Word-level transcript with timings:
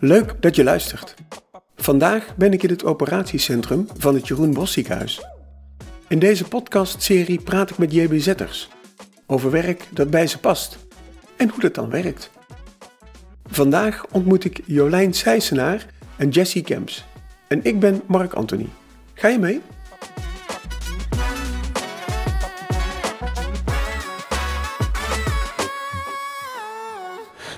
Leuk 0.00 0.42
dat 0.42 0.56
je 0.56 0.64
luistert. 0.64 1.14
Vandaag 1.76 2.36
ben 2.36 2.52
ik 2.52 2.62
in 2.62 2.70
het 2.70 2.84
operatiecentrum 2.84 3.86
van 3.96 4.14
het 4.14 4.28
Jeroen 4.28 4.52
Bos 4.52 4.72
ziekenhuis. 4.72 5.24
In 6.08 6.18
deze 6.18 6.44
podcastserie 6.44 7.40
praat 7.40 7.70
ik 7.70 7.78
met 7.78 7.92
JBZ'ers 7.92 8.68
over 9.26 9.50
werk 9.50 9.88
dat 9.90 10.10
bij 10.10 10.26
ze 10.26 10.38
past 10.38 10.78
en 11.36 11.48
hoe 11.48 11.60
dat 11.60 11.74
dan 11.74 11.90
werkt. 11.90 12.30
Vandaag 13.46 14.06
ontmoet 14.10 14.44
ik 14.44 14.60
Jolijn 14.64 15.14
Sijsenaar 15.14 15.86
en 16.16 16.28
Jessie 16.28 16.62
Kemps. 16.62 17.04
En 17.48 17.64
ik 17.64 17.80
ben 17.80 18.02
Mark 18.06 18.32
Anthony. 18.32 18.68
Ga 19.14 19.28
je 19.28 19.38
mee? 19.38 19.60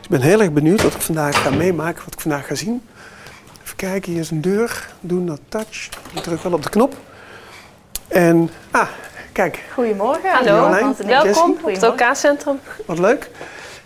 Ik 0.06 0.12
ben 0.12 0.20
heel 0.20 0.40
erg 0.40 0.52
benieuwd 0.52 0.82
wat 0.82 0.94
ik 0.94 1.00
vandaag 1.00 1.42
ga 1.42 1.50
meemaken, 1.50 2.04
wat 2.04 2.12
ik 2.12 2.20
vandaag 2.20 2.46
ga 2.46 2.54
zien. 2.54 2.82
Even 3.64 3.76
kijken, 3.76 4.12
hier 4.12 4.20
is 4.20 4.30
een 4.30 4.40
deur. 4.40 4.88
Doe 5.00 5.20
not 5.20 5.40
touch. 5.48 5.88
Ik 6.14 6.22
druk 6.22 6.42
wel 6.42 6.52
op 6.52 6.62
de 6.62 6.70
knop. 6.70 6.94
En, 8.08 8.50
ah, 8.70 8.88
kijk, 9.32 9.62
Goedemorgen. 9.72 10.30
Hallo. 10.30 10.54
Jolijn, 10.54 10.94
Welkom 11.06 11.50
op 11.50 11.74
het 11.74 11.82
OK-centrum. 11.82 12.60
wat 12.84 12.98
leuk. 12.98 13.30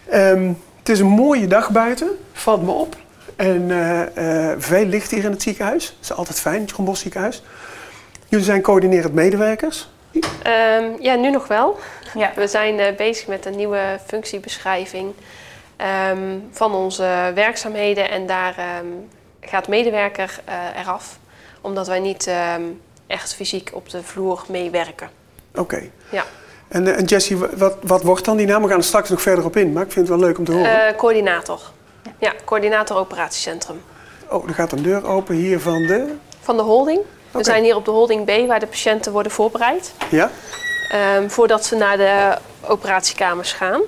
Ehm, 0.08 0.52
het 0.78 0.88
is 0.88 1.00
een 1.00 1.06
mooie 1.06 1.46
dag 1.46 1.70
buiten, 1.70 2.08
valt 2.32 2.62
me 2.62 2.70
op. 2.70 2.96
En 3.36 3.70
eh, 3.70 4.50
eh, 4.50 4.58
veel 4.58 4.84
licht 4.84 5.10
hier 5.10 5.24
in 5.24 5.30
het 5.30 5.42
ziekenhuis. 5.42 5.86
Dat 5.86 6.10
is 6.10 6.12
altijd 6.12 6.40
fijn, 6.40 6.60
het 6.60 6.76
Bos 6.76 7.00
ziekenhuis. 7.00 7.42
Jullie 8.28 8.44
zijn 8.44 8.62
coördinerend 8.62 9.14
medewerkers. 9.14 9.88
Ehm, 10.42 10.84
ja, 10.98 11.14
nu 11.14 11.30
nog 11.30 11.46
wel. 11.46 11.78
Ja. 12.14 12.32
We 12.34 12.46
zijn 12.46 12.78
eh, 12.78 12.96
bezig 12.96 13.26
met 13.26 13.46
een 13.46 13.56
nieuwe 13.56 13.98
functiebeschrijving 14.06 15.14
ehm, 15.80 16.38
van 16.50 16.74
onze 16.74 17.32
werkzaamheden. 17.34 18.10
En 18.10 18.26
daar 18.26 18.54
ehm, 18.58 18.86
gaat 19.40 19.68
medewerker 19.68 20.40
eh, 20.44 20.54
eraf, 20.80 21.18
omdat 21.60 21.86
wij 21.86 22.00
niet 22.00 22.26
ehm, 22.26 22.62
echt 23.06 23.34
fysiek 23.34 23.70
op 23.72 23.90
de 23.90 24.02
vloer 24.02 24.44
meewerken. 24.48 25.10
Oké. 25.54 25.82
Ja. 26.10 26.24
En, 26.68 26.86
eh, 26.86 26.98
en 26.98 27.04
Jessie, 27.04 27.36
wa- 27.36 27.48
wat, 27.56 27.76
wat 27.82 28.02
wordt 28.02 28.24
dan 28.24 28.36
die 28.36 28.46
naam? 28.46 28.62
We 28.62 28.68
gaan 28.68 28.78
er 28.78 28.84
straks 28.84 29.08
nog 29.08 29.22
verder 29.22 29.44
op 29.44 29.56
in, 29.56 29.72
maar 29.72 29.82
ik 29.84 29.92
vind 29.92 30.08
het 30.08 30.18
wel 30.18 30.26
leuk 30.26 30.38
om 30.38 30.44
te 30.44 30.52
horen. 30.52 30.86
Eh, 30.88 30.96
coördinator. 30.96 31.60
Ja, 32.18 32.32
coördinator 32.44 32.96
operatiecentrum. 32.96 33.82
oh, 34.28 34.48
er 34.48 34.54
gaat 34.54 34.72
een 34.72 34.82
deur 34.82 35.06
open 35.06 35.34
hier 35.34 35.60
van 35.60 35.86
de... 35.86 36.14
Van 36.40 36.56
de 36.56 36.62
holding. 36.62 37.00
We 37.30 37.44
zijn 37.44 37.62
hier 37.64 37.76
op 37.76 37.84
de 37.84 37.90
holding 37.90 38.24
B, 38.24 38.46
waar 38.48 38.60
de 38.60 38.66
patiënten 38.66 39.12
worden 39.12 39.32
voorbereid. 39.32 39.92
Ja? 40.10 40.30
Ehm, 40.90 41.28
voordat 41.28 41.64
ze 41.64 41.76
naar 41.76 41.96
de 41.96 42.36
operatiekamers 42.66 43.52
gaan. 43.52 43.80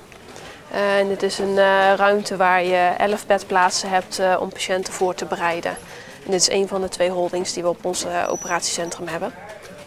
Eh, 0.73 0.97
en 0.97 1.07
dit 1.07 1.23
is 1.23 1.39
een 1.39 1.57
eh, 1.57 1.93
ruimte 1.95 2.37
waar 2.37 2.63
je 2.63 2.91
11 2.97 3.25
bedplaatsen 3.25 3.89
hebt 3.89 4.19
eh, 4.19 4.37
om 4.39 4.49
patiënten 4.49 4.93
voor 4.93 5.15
te 5.15 5.25
bereiden. 5.25 5.71
En 6.25 6.31
dit 6.31 6.41
is 6.41 6.49
een 6.49 6.67
van 6.67 6.81
de 6.81 6.89
twee 6.89 7.09
holdings 7.09 7.53
die 7.53 7.63
we 7.63 7.69
op 7.69 7.85
ons 7.85 8.05
operatiecentrum 8.29 9.07
hebben. 9.07 9.33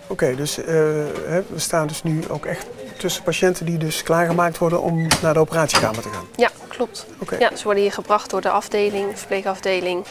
Oké, 0.06 0.34
dus 0.34 0.56
we 0.56 1.44
staan 1.56 1.86
dus 1.86 2.02
nu 2.02 2.22
ook 2.28 2.46
echt 2.46 2.66
tussen 2.98 3.22
patiënten 3.22 3.66
die 3.66 3.78
dus 3.78 4.02
klaargemaakt 4.02 4.58
worden 4.58 4.82
om 4.82 5.06
naar 5.22 5.34
de 5.34 5.40
operatiekamer 5.40 6.02
te 6.02 6.08
gaan. 6.08 6.26
Ja, 6.36 6.50
klopt. 6.68 7.06
Oké. 7.18 7.36
Ja, 7.38 7.56
ze 7.56 7.64
worden 7.64 7.82
hier 7.82 7.92
gebracht 7.92 8.30
door 8.30 8.40
de 8.40 8.50
afdeling, 8.50 9.10
de 9.10 9.16
verpleegafdeling. 9.16 10.04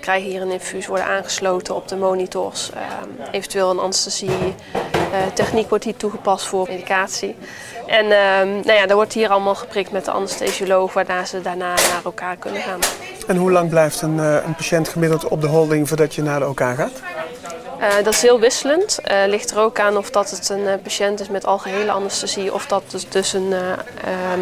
krijgen 0.00 0.30
hier 0.30 0.42
een 0.42 0.50
infuus, 0.50 0.86
worden 0.86 1.06
aangesloten 1.06 1.74
op 1.74 1.88
de 1.88 1.96
monitors. 1.96 2.70
ehm, 2.70 3.30
eventueel 3.30 3.70
een 3.70 3.78
anesthesie. 3.78 4.54
Eh, 5.12 5.32
techniek 5.34 5.68
wordt 5.68 5.84
hier 5.84 5.96
toegepast 5.96 6.46
voor 6.46 6.66
medicatie. 6.68 7.36
En 7.86 8.04
ehm, 8.04 8.48
nou 8.48 8.72
ja, 8.72 8.86
daar 8.86 8.96
wordt 8.96 9.12
hier 9.12 9.28
allemaal 9.28 9.54
geprikt 9.54 9.90
met 9.90 10.04
de 10.04 10.10
anesthesioloog, 10.10 10.92
waarna 10.92 11.24
ze 11.24 11.40
daarna 11.40 11.68
naar 11.68 12.00
elkaar 12.04 12.36
kunnen 12.36 12.62
gaan. 12.62 12.80
En 13.26 13.36
hoe 13.36 13.50
lang 13.52 13.70
blijft 13.70 14.02
een, 14.02 14.20
eh, 14.20 14.34
een 14.46 14.54
patiënt 14.54 14.88
gemiddeld 14.88 15.28
op 15.28 15.40
de 15.40 15.46
holding 15.46 15.88
voordat 15.88 16.14
je 16.14 16.22
naar 16.22 16.40
de 16.40 16.48
OK 16.48 16.60
gaat? 16.60 17.00
Eh, 17.80 17.94
dat 18.04 18.12
is 18.14 18.22
heel 18.22 18.40
wisselend. 18.40 18.98
Eh 19.02 19.22
ligt 19.26 19.50
er 19.50 19.58
ook 19.58 19.80
aan 19.80 19.96
of 19.96 20.10
dat 20.10 20.30
het 20.30 20.48
een 20.48 20.80
patiënt 20.82 21.20
is 21.20 21.28
met 21.28 21.46
algehele 21.46 21.90
anesthesie 21.90 22.54
of 22.54 22.66
dat 22.66 22.82
dus, 22.90 23.08
dus 23.08 23.32
een 23.32 23.52
ehm, 23.52 24.40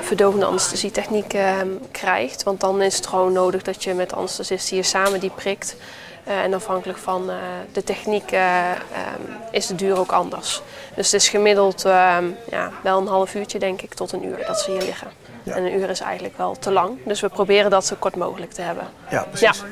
verdovende 0.00 0.46
anesthesietechniek 0.46 1.32
ehm, 1.34 1.68
krijgt. 1.90 2.42
Want 2.42 2.60
dan 2.60 2.82
is 2.82 2.96
het 2.96 3.06
gewoon 3.06 3.32
nodig 3.32 3.62
dat 3.62 3.84
je 3.84 3.94
met 3.94 4.10
de 4.10 4.16
anesthesist 4.16 4.68
hier 4.68 4.84
samen 4.84 5.20
die 5.20 5.32
prikt. 5.34 5.76
Eh, 6.24 6.42
en 6.42 6.54
afhankelijk 6.54 6.98
van 6.98 7.30
eh, 7.30 7.36
de 7.72 7.84
techniek 7.84 8.32
eh, 8.32 8.70
ehm, 8.70 9.22
is 9.50 9.66
de 9.66 9.74
duur 9.74 9.98
ook 9.98 10.12
anders. 10.12 10.62
Dus 10.94 11.12
het 11.12 11.20
is 11.20 11.28
gemiddeld 11.28 11.84
ehm, 11.84 12.24
ja, 12.50 12.70
wel 12.82 13.00
een 13.00 13.06
half 13.06 13.34
uurtje 13.34 13.58
denk 13.58 13.82
ik 13.82 13.94
tot 13.94 14.12
een 14.12 14.24
uur 14.24 14.44
dat 14.46 14.60
ze 14.60 14.70
hier 14.70 14.82
liggen. 14.82 15.08
Ja. 15.42 15.54
En 15.54 15.64
een 15.64 15.74
uur 15.74 15.90
is 15.90 16.00
eigenlijk 16.00 16.36
wel 16.36 16.58
te 16.58 16.72
lang. 16.72 16.98
Dus 17.04 17.20
we 17.20 17.28
proberen 17.28 17.70
dat 17.70 17.86
zo 17.86 17.96
kort 17.98 18.16
mogelijk 18.16 18.52
te 18.52 18.62
hebben. 18.62 18.88
Ja, 19.10 19.22
precies. 19.22 19.62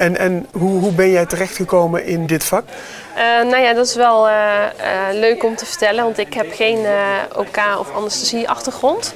En, 0.00 0.18
en 0.18 0.46
hoe, 0.52 0.80
hoe 0.80 0.92
ben 0.92 1.10
jij 1.10 1.26
terechtgekomen 1.26 2.04
in 2.04 2.26
dit 2.26 2.44
vak? 2.44 2.64
Eh, 3.14 3.22
nou 3.22 3.58
ja, 3.58 3.72
dat 3.72 3.86
is 3.86 3.94
wel 3.94 4.28
eh, 4.28 4.64
eh, 4.64 5.14
leuk 5.14 5.44
om 5.44 5.56
te 5.56 5.66
vertellen, 5.66 6.04
want 6.04 6.18
ik 6.18 6.34
heb 6.34 6.52
geen 6.52 6.86
OK- 7.36 7.78
of 7.78 7.94
anesthesie-achtergrond. 7.94 9.14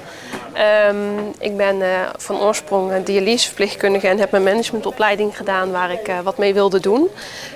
Ehm, 0.52 0.96
ik 1.38 1.56
ben 1.56 1.82
van 2.16 2.40
oorsprong 2.40 3.04
dialyseverpleegkundige 3.04 4.08
en 4.08 4.18
heb 4.18 4.30
mijn 4.30 4.42
managementopleiding 4.42 5.36
gedaan 5.36 5.70
waar 5.70 5.92
ik 5.92 6.12
wat 6.22 6.38
mee 6.38 6.54
wilde 6.54 6.80
doen. 6.80 7.08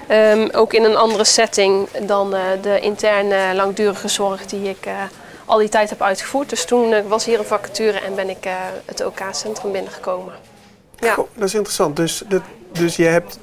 Ehm, 0.06 0.48
ook 0.52 0.72
in 0.72 0.84
een 0.84 0.96
andere 0.96 1.24
setting 1.24 1.88
dan 2.02 2.34
de 2.62 2.80
interne 2.80 3.54
langdurige 3.54 4.08
zorg 4.08 4.46
die 4.46 4.68
ik 4.68 4.88
al 5.44 5.58
die 5.58 5.68
tijd 5.68 5.90
heb 5.90 6.02
uitgevoerd. 6.02 6.50
Dus 6.50 6.64
toen 6.64 7.08
was 7.08 7.24
hier 7.24 7.38
een 7.38 7.44
vacature 7.44 8.00
en 8.00 8.14
ben 8.14 8.28
ik 8.28 8.48
het 8.84 9.04
OK-centrum 9.04 9.72
binnengekomen. 9.72 10.34
Ja. 10.98 11.12
Goh, 11.12 11.28
dat 11.34 11.48
is 11.48 11.54
interessant. 11.54 11.96
Dus, 11.96 12.22
dat, 12.28 12.42
dus 12.72 12.96
je 12.96 13.04
hebt 13.04 13.38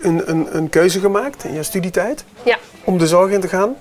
een, 0.00 0.22
een, 0.30 0.56
een 0.56 0.68
keuze 0.68 1.00
gemaakt 1.00 1.44
in 1.44 1.54
je 1.54 1.62
studietijd 1.62 2.24
Ja, 2.42 2.58
om 2.84 2.98
de 2.98 3.06
zorg 3.06 3.30
in 3.30 3.40
te 3.40 3.48
gaan. 3.48 3.76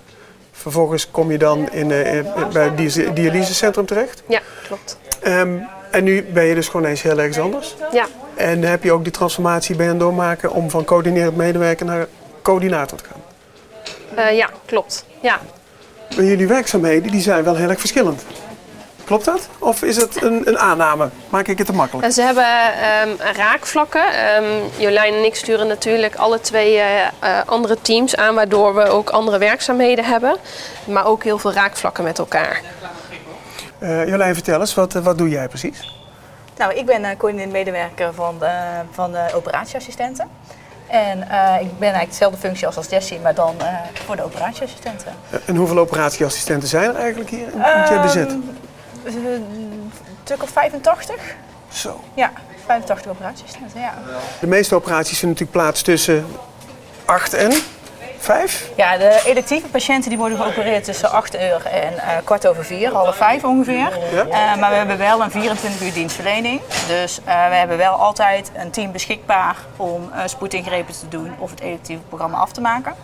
Vervolgens 0.52 1.12
kom 1.12 1.32
je 1.32 1.38
dan 1.38 1.70
in, 1.72 1.92
eh, 1.92 2.16
in- 2.16 2.26
bij 2.54 2.64
het 2.64 2.78
dia- 2.78 3.10
dialysecentrum 3.12 3.86
terecht. 3.86 4.24
ja, 4.28 4.40
klopt. 4.68 4.98
Ehm, 5.22 5.58
en 5.92 6.04
nu 6.04 6.24
ben 6.24 6.44
je 6.44 6.56
dus 6.56 6.68
gewoon 6.68 6.86
eens 6.86 7.02
heel 7.02 7.18
ergens 7.20 7.40
anders. 7.40 7.76
Ja. 7.92 8.06
En 8.36 8.62
heb 8.64 8.84
je 8.84 8.92
ook 8.92 9.04
die 9.04 9.12
transformatie 9.14 9.76
je 9.84 9.90
aan 9.90 9.98
doormaken 9.98 10.52
om 10.52 10.70
van 10.70 10.86
coördinerend 10.86 11.36
medewerker 11.36 11.86
naar 11.86 12.08
coördinator 12.42 12.98
te 12.98 13.04
gaan. 13.04 13.22
Eh, 14.26 14.38
ja, 14.38 14.50
klopt. 14.66 15.06
Ja, 15.22 15.40
Maar 16.16 16.24
jullie 16.26 16.48
werkzaamheden 16.48 17.12
die 17.12 17.22
zijn 17.22 17.44
wel 17.44 17.56
heel 17.56 17.70
erg 17.70 17.80
verschillend. 17.80 18.24
Klopt 19.14 19.28
dat? 19.28 19.50
Of 19.60 19.84
is 19.84 19.96
het 19.96 20.22
een, 20.22 20.48
een 20.48 20.60
aanname? 20.60 21.10
Maak 21.30 21.48
ik 21.48 21.58
het 21.58 21.68
te 21.68 21.74
makkelijk? 21.74 22.08
En 22.08 22.14
ze 22.14 22.22
hebben 22.22 22.46
ehm, 22.46 23.36
raakvlakken. 23.36 24.14
Ehm, 24.14 24.44
Jolijn 24.78 25.14
en 25.14 25.24
ik 25.24 25.36
sturen 25.36 25.68
natuurlijk 25.68 26.16
alle 26.16 26.40
twee 26.40 26.78
eh, 26.78 27.06
eh, 27.06 27.12
andere 27.46 27.82
teams 27.82 28.16
aan, 28.16 28.36
waardoor 28.36 28.76
we 28.76 28.84
ook 28.84 29.10
andere 29.10 29.38
werkzaamheden 29.38 30.06
hebben. 30.06 30.38
Maar 30.86 31.06
ook 31.06 31.24
heel 31.24 31.38
veel 31.38 31.54
raakvlakken 31.54 32.04
met 32.04 32.20
elkaar. 32.20 32.62
Eh, 33.80 34.08
Jolijn, 34.08 34.34
vertel 34.34 34.60
eens, 34.60 34.74
wat, 34.74 34.96
eh, 34.96 35.04
wat 35.04 35.18
doe 35.18 35.30
jij 35.30 35.48
precies? 35.48 35.98
Nou, 36.58 36.74
ik 36.74 36.86
ben 36.86 37.02
uh, 37.02 37.10
coördinerend 37.18 37.54
medewerker 37.54 38.14
van 38.14 38.40
de, 38.40 38.52
van 38.92 39.12
de 39.12 39.26
operatieassistenten. 39.36 40.30
En 40.94 41.30
eh, 41.30 41.62
ik 41.62 41.80
ben 41.80 41.88
eigenlijk 41.88 42.10
dezelfde 42.10 42.38
functie 42.38 42.66
als, 42.66 42.78
als 42.78 42.88
Jessie, 42.90 43.20
maar 43.20 43.36
dan 43.36 43.56
eh, 43.58 43.68
voor 44.06 44.16
de 44.16 44.24
operatieassistenten. 44.24 45.14
Eh, 45.30 45.40
en 45.46 45.56
hoeveel 45.56 45.78
operatieassistenten 45.78 46.70
zijn 46.70 46.90
er 46.90 46.96
eigenlijk 46.96 47.30
hier 47.30 47.48
in 47.54 47.60
het 47.62 47.90
JBZ? 47.90 48.16
Ehm, 48.16 48.30
Een 48.30 48.58
stuk 50.24 50.44
of 50.44 50.50
85? 50.50 51.36
Zo. 51.72 52.00
Ja, 52.14 52.32
85 52.66 53.12
operatieassistenten, 53.12 53.82
ja. 53.82 53.94
De 54.40 54.48
meeste 54.48 54.76
operaties 54.76 55.20
vinden 55.20 55.30
natuurlijk 55.30 55.58
plaats 55.58 55.82
tussen 55.82 56.26
8 57.06 57.34
en 57.34 57.52
5. 58.24 58.70
Ja, 58.76 58.98
de 58.98 59.22
electieve 59.26 59.68
patiënten 59.68 60.10
die 60.10 60.18
worden 60.18 60.38
geopereerd 60.38 60.84
tussen 60.84 61.12
8 61.12 61.36
uur 61.36 61.66
en 61.66 62.00
eh, 62.00 62.18
kwart 62.24 62.48
over 62.48 62.66
4, 62.66 62.92
half 62.92 63.16
5 63.16 63.44
ongeveer. 63.44 64.00
Ja. 64.14 64.54
Eh, 64.54 64.60
maar 64.60 64.70
we 64.70 64.76
hebben 64.76 64.98
wel 64.98 65.22
een 65.22 65.32
24 65.32 65.82
uur 65.82 65.94
dienstverlening. 65.94 66.62
Dus 66.88 67.20
eh, 67.24 67.48
we 67.48 67.56
hebben 67.56 67.78
wel 67.78 67.94
altijd 67.94 68.52
een 68.56 68.72
team 68.72 68.92
beschikbaar 68.92 69.56
om 69.78 70.12
eh, 70.12 70.22
spoedingrepen 70.26 70.94
te 70.94 71.08
doen 71.08 71.32
of 71.38 71.50
het 71.50 71.60
electieve 71.60 72.02
programma 72.02 72.38
af 72.38 72.52
te 72.52 72.62
maken. 72.62 72.96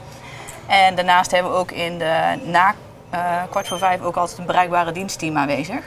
En 0.68 0.96
daarnaast 0.96 1.32
hebben 1.32 1.52
we 1.52 1.58
ook 1.58 1.72
in 1.72 1.98
de 1.98 2.40
na 2.44 2.68
eh, 2.68 2.74
kwart 3.50 3.68
voor 3.68 3.78
vijf 3.78 4.02
ook 4.02 4.16
altijd 4.16 4.38
een 4.38 4.46
bereikbare 4.46 4.92
dienstteam 4.92 5.38
aanwezig. 5.38 5.84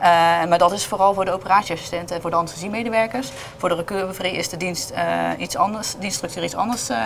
Eh, 0.00 0.04
maar 0.48 0.58
dat 0.58 0.72
is 0.72 0.86
vooral 0.86 1.14
voor 1.14 1.24
de 1.24 1.32
operatieassistenten 1.32 2.16
en 2.16 2.22
voor 2.22 2.30
de 2.30 2.36
anesthesiemedewerkers. 2.36 3.30
Voor 3.56 3.68
de 3.68 3.74
recovery 3.74 4.28
is 4.28 4.48
de 4.48 4.56
dienst, 4.56 4.90
eh, 4.90 5.30
iets 5.38 5.56
anders, 5.56 5.94
dienststructuur 5.98 6.44
iets 6.44 6.54
anders 6.54 6.88
eh, 6.88 6.96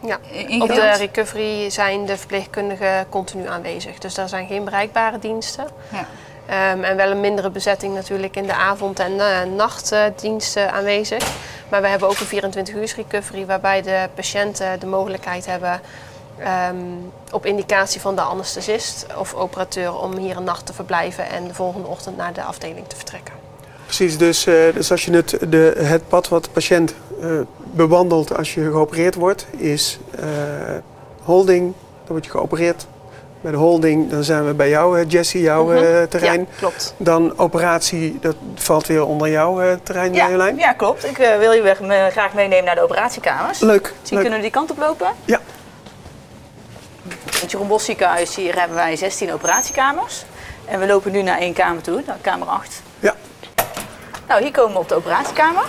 Ja. 0.00 0.18
Op 0.58 0.68
de 0.68 0.94
recovery 0.96 1.70
zijn 1.70 2.06
de 2.06 2.16
verpleegkundigen 2.16 3.08
continu 3.08 3.48
aanwezig. 3.48 3.98
Dus 3.98 4.14
daar 4.14 4.28
zijn 4.28 4.46
geen 4.46 4.64
bereikbare 4.64 5.18
diensten. 5.18 5.66
Ja. 5.88 6.06
Ehm, 6.46 6.84
en 6.84 6.96
wel 6.96 7.10
een 7.10 7.20
mindere 7.20 7.50
bezetting 7.50 7.94
natuurlijk 7.94 8.36
in 8.36 8.46
de 8.46 8.54
avond- 8.54 8.98
en 8.98 9.20
eh, 9.20 9.42
nachtdiensten 9.56 10.72
aanwezig. 10.72 11.26
Maar 11.68 11.82
we 11.82 11.88
hebben 11.88 12.08
ook 12.08 12.18
een 12.18 12.26
24 12.26 12.74
uur 12.74 12.92
recovery 12.96 13.46
waarbij 13.46 13.82
de 13.82 14.08
patiënten 14.14 14.80
de 14.80 14.86
mogelijkheid 14.86 15.46
hebben 15.46 15.80
ehm, 16.38 16.76
op 17.32 17.46
indicatie 17.46 18.00
van 18.00 18.14
de 18.14 18.20
anesthesist 18.20 19.06
of 19.18 19.34
operateur 19.34 19.94
om 19.98 20.16
hier 20.16 20.36
een 20.36 20.44
nacht 20.44 20.66
te 20.66 20.72
verblijven 20.72 21.28
en 21.30 21.46
de 21.48 21.54
volgende 21.54 21.88
ochtend 21.88 22.16
naar 22.16 22.32
de 22.32 22.42
afdeling 22.42 22.88
te 22.88 22.96
vertrekken. 22.96 23.34
Precies, 23.84 24.18
dus, 24.18 24.46
eh, 24.46 24.54
dus 24.74 24.90
als 24.90 25.04
je 25.04 25.12
het, 25.12 25.36
de, 25.48 25.74
het 25.78 26.08
pad 26.08 26.28
wat 26.28 26.44
de 26.44 26.50
patiënt 26.50 26.94
eh, 27.20 27.28
bewandelt 27.62 28.36
als 28.36 28.54
je 28.54 28.62
geopereerd 28.70 29.14
wordt, 29.14 29.46
is 29.56 29.98
eh, 30.18 30.26
holding, 31.22 31.62
dan 31.62 32.06
word 32.06 32.24
je 32.24 32.30
geopereerd. 32.30 32.86
Bij 33.40 33.50
de 33.50 33.56
holding, 33.56 34.10
dan 34.10 34.24
zijn 34.24 34.46
we 34.46 34.54
bij 34.54 34.68
jou, 34.68 35.04
Jessie, 35.06 35.40
jouw 35.42 35.64
Mhm. 35.64 36.06
terrein. 36.08 36.40
Ja, 36.40 36.46
klopt. 36.58 36.94
Dan 36.96 37.38
operatie, 37.38 38.18
dat 38.20 38.36
valt 38.54 38.86
weer 38.86 39.04
onder 39.06 39.28
jouw 39.28 39.78
terrein, 39.82 40.14
Ja, 40.14 40.22
Marjolein. 40.22 40.56
ja, 40.56 40.72
klopt. 40.72 41.04
Ik 41.06 41.16
wil 41.38 41.52
je 41.52 41.62
weg- 41.62 41.80
me 41.80 42.08
graag 42.10 42.34
meenemen 42.34 42.64
naar 42.64 42.74
de 42.74 42.82
operatiekamers. 42.82 43.60
Leuk, 43.60 43.82
Misschien 43.82 44.02
leuk. 44.10 44.20
kunnen 44.20 44.38
we 44.38 44.40
die 44.44 44.50
kant 44.50 44.70
op 44.70 44.78
lopen. 44.78 45.08
Ja, 45.24 45.40
In 47.38 47.44
het 47.44 47.52
Jeroen 47.52 47.80
ziekenhuis 47.80 48.36
hier 48.36 48.58
hebben 48.58 48.76
wij 48.76 48.96
16 48.96 49.32
operatiekamers. 49.32 50.24
En 50.64 50.80
we 50.80 50.86
lopen 50.86 51.12
nu 51.12 51.22
naar 51.22 51.38
één 51.38 51.52
kamer 51.52 51.82
toe, 51.82 52.02
naar 52.06 52.16
kamer 52.20 52.48
8. 52.48 52.82
ja. 53.00 53.14
Nou, 54.28 54.42
hier 54.42 54.50
komen 54.50 54.72
we 54.72 54.78
op 54.78 54.88
de 54.88 54.94
operatiekamer. 54.94 55.64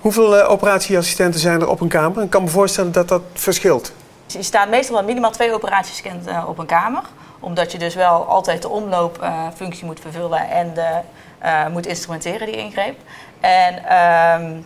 Hoeveel 0.00 0.36
eh, 0.36 0.50
operatieassistenten 0.50 1.40
zijn 1.40 1.60
er 1.60 1.68
op 1.68 1.80
een 1.80 1.88
kamer? 1.88 2.22
Ik 2.22 2.30
kan 2.30 2.42
me 2.42 2.48
voorstellen 2.48 2.92
dat 2.92 3.08
dat 3.08 3.22
verschilt. 3.34 3.92
Dus 4.26 4.34
je 4.34 4.42
staat 4.42 4.68
meestal 4.68 4.94
wel 4.94 5.04
minimaal 5.04 5.30
twee 5.30 5.52
operaties 5.52 6.02
op 6.46 6.58
een 6.58 6.66
kamer. 6.66 7.02
Omdat 7.40 7.72
je 7.72 7.78
dus 7.78 7.94
wel 7.94 8.26
altijd 8.26 8.62
de 8.62 8.68
omloopfunctie 8.68 9.84
moet 9.84 10.00
vervullen 10.00 10.50
en 10.50 10.74
de, 10.74 11.00
eh, 11.38 11.66
moet 11.66 11.86
instrumenteren, 11.86 12.46
die 12.46 12.56
ingreep. 12.56 12.98
En 13.40 13.84
ehm, 13.84 14.60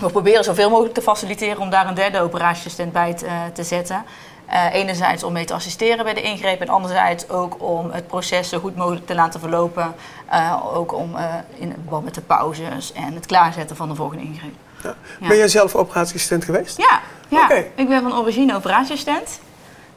we 0.00 0.10
proberen 0.10 0.44
zoveel 0.44 0.70
mogelijk 0.70 0.94
te 0.94 1.02
faciliteren 1.02 1.58
om 1.58 1.70
daar 1.70 1.86
een 1.86 1.94
derde 1.94 2.20
operatieassistent 2.20 2.92
bij 2.92 3.14
te, 3.14 3.28
te 3.52 3.64
zetten. 3.64 4.04
Eh, 4.52 4.74
enerzijds 4.74 5.22
om 5.22 5.32
mee 5.32 5.44
te 5.44 5.54
assisteren 5.54 6.04
bij 6.04 6.14
de 6.14 6.22
ingreep 6.22 6.60
en 6.60 6.68
anderzijds 6.68 7.28
ook 7.28 7.62
om 7.62 7.90
het 7.90 8.06
proces 8.06 8.48
zo 8.48 8.58
goed 8.58 8.76
mogelijk 8.76 9.06
te 9.06 9.14
laten 9.14 9.40
verlopen. 9.40 9.94
Eh, 10.30 10.76
ook 10.76 10.92
om 10.92 11.16
eh, 11.16 11.34
in 11.54 11.72
verband 11.72 12.04
met 12.04 12.14
de 12.14 12.20
pauzes 12.20 12.92
en 12.92 13.14
het 13.14 13.26
klaarzetten 13.26 13.76
van 13.76 13.88
de 13.88 13.94
volgende 13.94 14.24
ingreep. 14.24 14.54
Ja. 14.82 14.94
Ja. 15.20 15.28
Ben 15.28 15.36
jij 15.36 15.48
zelf 15.48 15.74
operatieassistent 15.74 16.44
geweest? 16.44 16.76
Ja, 16.76 17.00
ja. 17.28 17.44
Oké. 17.44 17.64
ik 17.74 17.88
ben 17.88 18.02
van 18.02 18.18
origine 18.18 18.54
operatieassistent. 18.54 19.40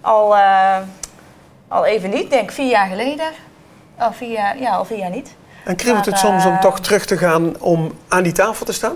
Al, 0.02 0.36
al 1.68 1.86
even 1.86 2.10
niet, 2.10 2.30
denk 2.30 2.51
vier 2.51 2.69
jaar 2.69 2.88
geleden. 2.88 3.31
Al 3.98 4.13
vier 4.13 4.31
jaar, 4.31 4.60
ja, 4.60 4.75
al 4.75 4.86
vier 4.86 4.98
jaar 4.98 5.10
niet. 5.10 5.36
En 5.63 5.75
kriebelt 5.75 6.06
het 6.06 6.18
soms 6.18 6.46
om 6.46 6.60
toch 6.60 6.80
terug 6.80 7.06
te 7.06 7.18
gaan 7.18 7.60
om 7.60 7.92
aan 8.08 8.24
die 8.24 8.34
tafel 8.34 8.66
te 8.66 8.74
staan? 8.74 8.96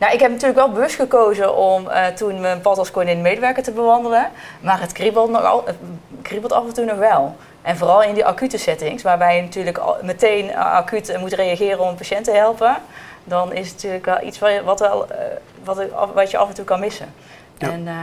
Eh, 0.00 0.06
nou, 0.06 0.12
ik 0.14 0.20
heb 0.20 0.30
natuurlijk 0.30 0.58
wel 0.58 0.70
bewust 0.70 0.94
gekozen 0.94 1.56
om 1.56 1.88
eh, 1.88 2.06
toen 2.06 2.40
mijn 2.40 2.60
pad 2.60 2.78
als 2.78 2.90
koningin 2.90 3.22
medewerker 3.22 3.62
te 3.62 3.70
bewandelen. 3.72 4.30
Maar 4.60 4.80
het 4.80 4.92
kriebelt, 4.92 5.30
nog 5.30 5.44
al, 5.44 5.62
het 5.66 5.76
kriebelt 6.22 6.52
af 6.52 6.64
en 6.66 6.72
toe 6.74 6.84
nog 6.84 6.96
wel. 6.98 7.36
En 7.62 7.76
vooral 7.76 8.02
in 8.02 8.14
die 8.14 8.24
acute 8.24 8.58
settings, 8.58 9.02
waarbij 9.02 9.36
je 9.36 9.42
natuurlijk 9.42 9.78
al 9.78 9.96
meteen 10.02 10.50
eh, 10.50 10.72
acuut 10.72 11.08
eh, 11.08 11.20
moet 11.20 11.32
reageren 11.32 11.80
om 11.80 11.88
een 11.88 11.94
patiënt 11.94 12.24
te 12.24 12.30
helpen. 12.32 12.76
Dan 13.24 13.52
is 13.52 13.64
het 13.66 13.74
natuurlijk 13.74 14.04
wel 14.04 14.22
iets 14.22 14.38
wat, 14.64 14.80
wel, 14.80 15.10
eh, 15.10 15.16
wat, 15.64 15.92
af- 15.92 16.12
wat 16.12 16.30
je 16.30 16.36
af 16.36 16.48
en 16.48 16.54
toe 16.54 16.64
kan 16.64 16.80
missen. 16.80 17.14
Ja. 17.58 17.70
En 17.70 17.88
eh, 17.88 17.94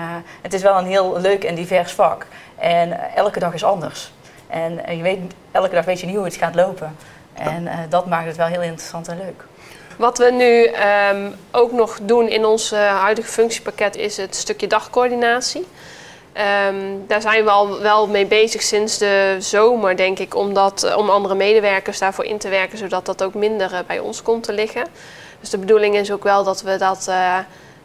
het 0.41 0.53
is 0.53 0.61
wel 0.61 0.77
een 0.77 0.85
heel 0.85 1.19
leuk 1.19 1.43
en 1.43 1.55
divers 1.55 1.91
vak. 1.93 2.25
En 2.57 2.91
eh, 2.91 3.15
elke 3.15 3.39
dag 3.39 3.53
is 3.53 3.63
anders. 3.63 4.11
En 4.47 4.85
eh, 4.85 4.95
je 4.97 5.01
weet, 5.03 5.19
elke 5.51 5.75
dag 5.75 5.85
weet 5.85 5.99
je 5.99 6.05
niet 6.05 6.15
hoe 6.15 6.25
het 6.25 6.35
gaat 6.35 6.55
lopen. 6.55 6.95
En 7.33 7.67
eh, 7.67 7.77
dat 7.89 8.05
maakt 8.05 8.27
het 8.27 8.35
wel 8.37 8.47
heel 8.47 8.61
interessant 8.61 9.07
en 9.07 9.17
leuk. 9.17 9.43
Wat 9.97 10.17
we 10.17 10.31
nu 10.31 10.63
ehm, 10.63 11.31
ook 11.51 11.71
nog 11.71 11.99
doen 12.01 12.27
in 12.27 12.45
ons 12.45 12.71
eh, 12.71 12.99
huidige 13.01 13.27
functiepakket 13.27 13.95
is 13.95 14.17
het 14.17 14.35
stukje 14.35 14.67
dagcoördinatie. 14.67 15.67
Ehm, 16.33 16.75
daar 17.07 17.21
zijn 17.21 17.43
we 17.43 17.49
al 17.49 17.79
wel 17.81 18.07
mee 18.07 18.25
bezig 18.25 18.61
sinds 18.61 18.97
de 18.97 19.35
zomer, 19.39 19.97
denk 19.97 20.19
ik, 20.19 20.35
om, 20.35 20.53
dat, 20.53 20.83
eh, 20.83 20.97
om 20.97 21.09
andere 21.09 21.35
medewerkers 21.35 21.99
daarvoor 21.99 22.25
in 22.25 22.37
te 22.37 22.49
werken, 22.49 22.77
zodat 22.77 23.05
dat 23.05 23.23
ook 23.23 23.33
minder 23.33 23.73
eh, 23.73 23.79
bij 23.87 23.99
ons 23.99 24.21
komt 24.21 24.43
te 24.43 24.53
liggen. 24.53 24.87
Dus 25.39 25.49
de 25.49 25.57
bedoeling 25.57 25.95
is 25.95 26.11
ook 26.11 26.23
wel 26.23 26.43
dat 26.43 26.61
we 26.61 26.77
dat 26.77 27.05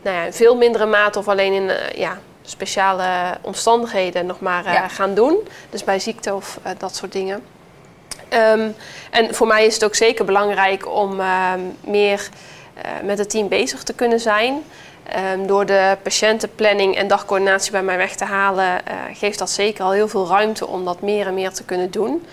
nou 0.03 0.17
ja, 0.17 0.23
in 0.25 0.33
veel 0.33 0.57
mindere 0.57 0.87
mate 0.87 1.19
of 1.19 1.29
alleen 1.29 1.53
in 1.53 1.71
ja, 1.95 2.19
speciale 2.43 3.05
omstandigheden 3.41 4.27
nog 4.27 4.41
maar 4.41 4.73
Ja. 4.73 4.89
gaan 4.89 5.15
doen. 5.15 5.49
Dus 5.71 5.85
bij 5.85 5.99
ziekte 5.99 6.35
of 6.35 6.59
dat 6.79 6.97
soort 6.97 7.13
dingen. 7.13 7.45
Ehm, 8.33 8.69
en 9.11 9.35
voor 9.35 9.47
mij 9.47 9.67
is 9.67 9.75
het 9.75 9.85
ook 9.85 9.95
zeker 9.95 10.25
belangrijk 10.25 10.89
om 10.95 11.21
ehm, 11.21 11.61
meer 11.81 12.29
eh, 12.75 12.91
met 13.05 13.19
het 13.19 13.31
team 13.31 13.49
bezig 13.49 13.83
te 13.83 13.93
kunnen 13.93 14.21
zijn. 14.21 14.63
Ehm, 15.09 15.47
door 15.47 15.67
de 15.67 15.97
patiëntenplanning 16.03 16.97
en 16.97 17.09
dagcoördinatie 17.09 17.73
bij 17.73 17.83
mij 17.83 17.97
weg 17.97 18.15
te 18.15 18.25
halen, 18.25 18.87
eh, 18.87 18.95
geeft 19.15 19.39
dat 19.39 19.51
zeker 19.51 19.85
al 19.85 19.91
heel 19.93 20.09
veel 20.09 20.27
ruimte 20.29 20.67
om 20.67 20.85
dat 20.85 21.01
meer 21.01 21.27
en 21.27 21.35
meer 21.35 21.53
te 21.53 21.65
kunnen 21.65 21.91
doen. 21.91 22.27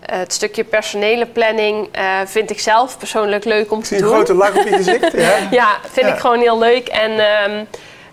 Eh, 0.00 0.18
het 0.18 0.32
stukje 0.32 0.64
personele 0.64 1.26
planning 1.26 1.88
vind 2.26 2.50
ik 2.50 2.60
zelf 2.60 2.98
persoonlijk 2.98 3.44
leuk 3.44 3.70
om 3.72 3.80
te 3.80 3.86
zie 3.86 3.96
een 3.96 4.02
doen. 4.02 4.12
grote 4.12 4.34
lach 4.34 4.56
op 4.56 4.64
je 4.68 4.72
gezicht. 4.76 5.12
Ja. 5.20 5.36
Ja, 5.50 5.76
vind 5.90 6.06
Ja. 6.06 6.12
ik 6.14 6.20
gewoon 6.20 6.40
heel 6.40 6.58
leuk. 6.58 6.88
En 6.88 7.16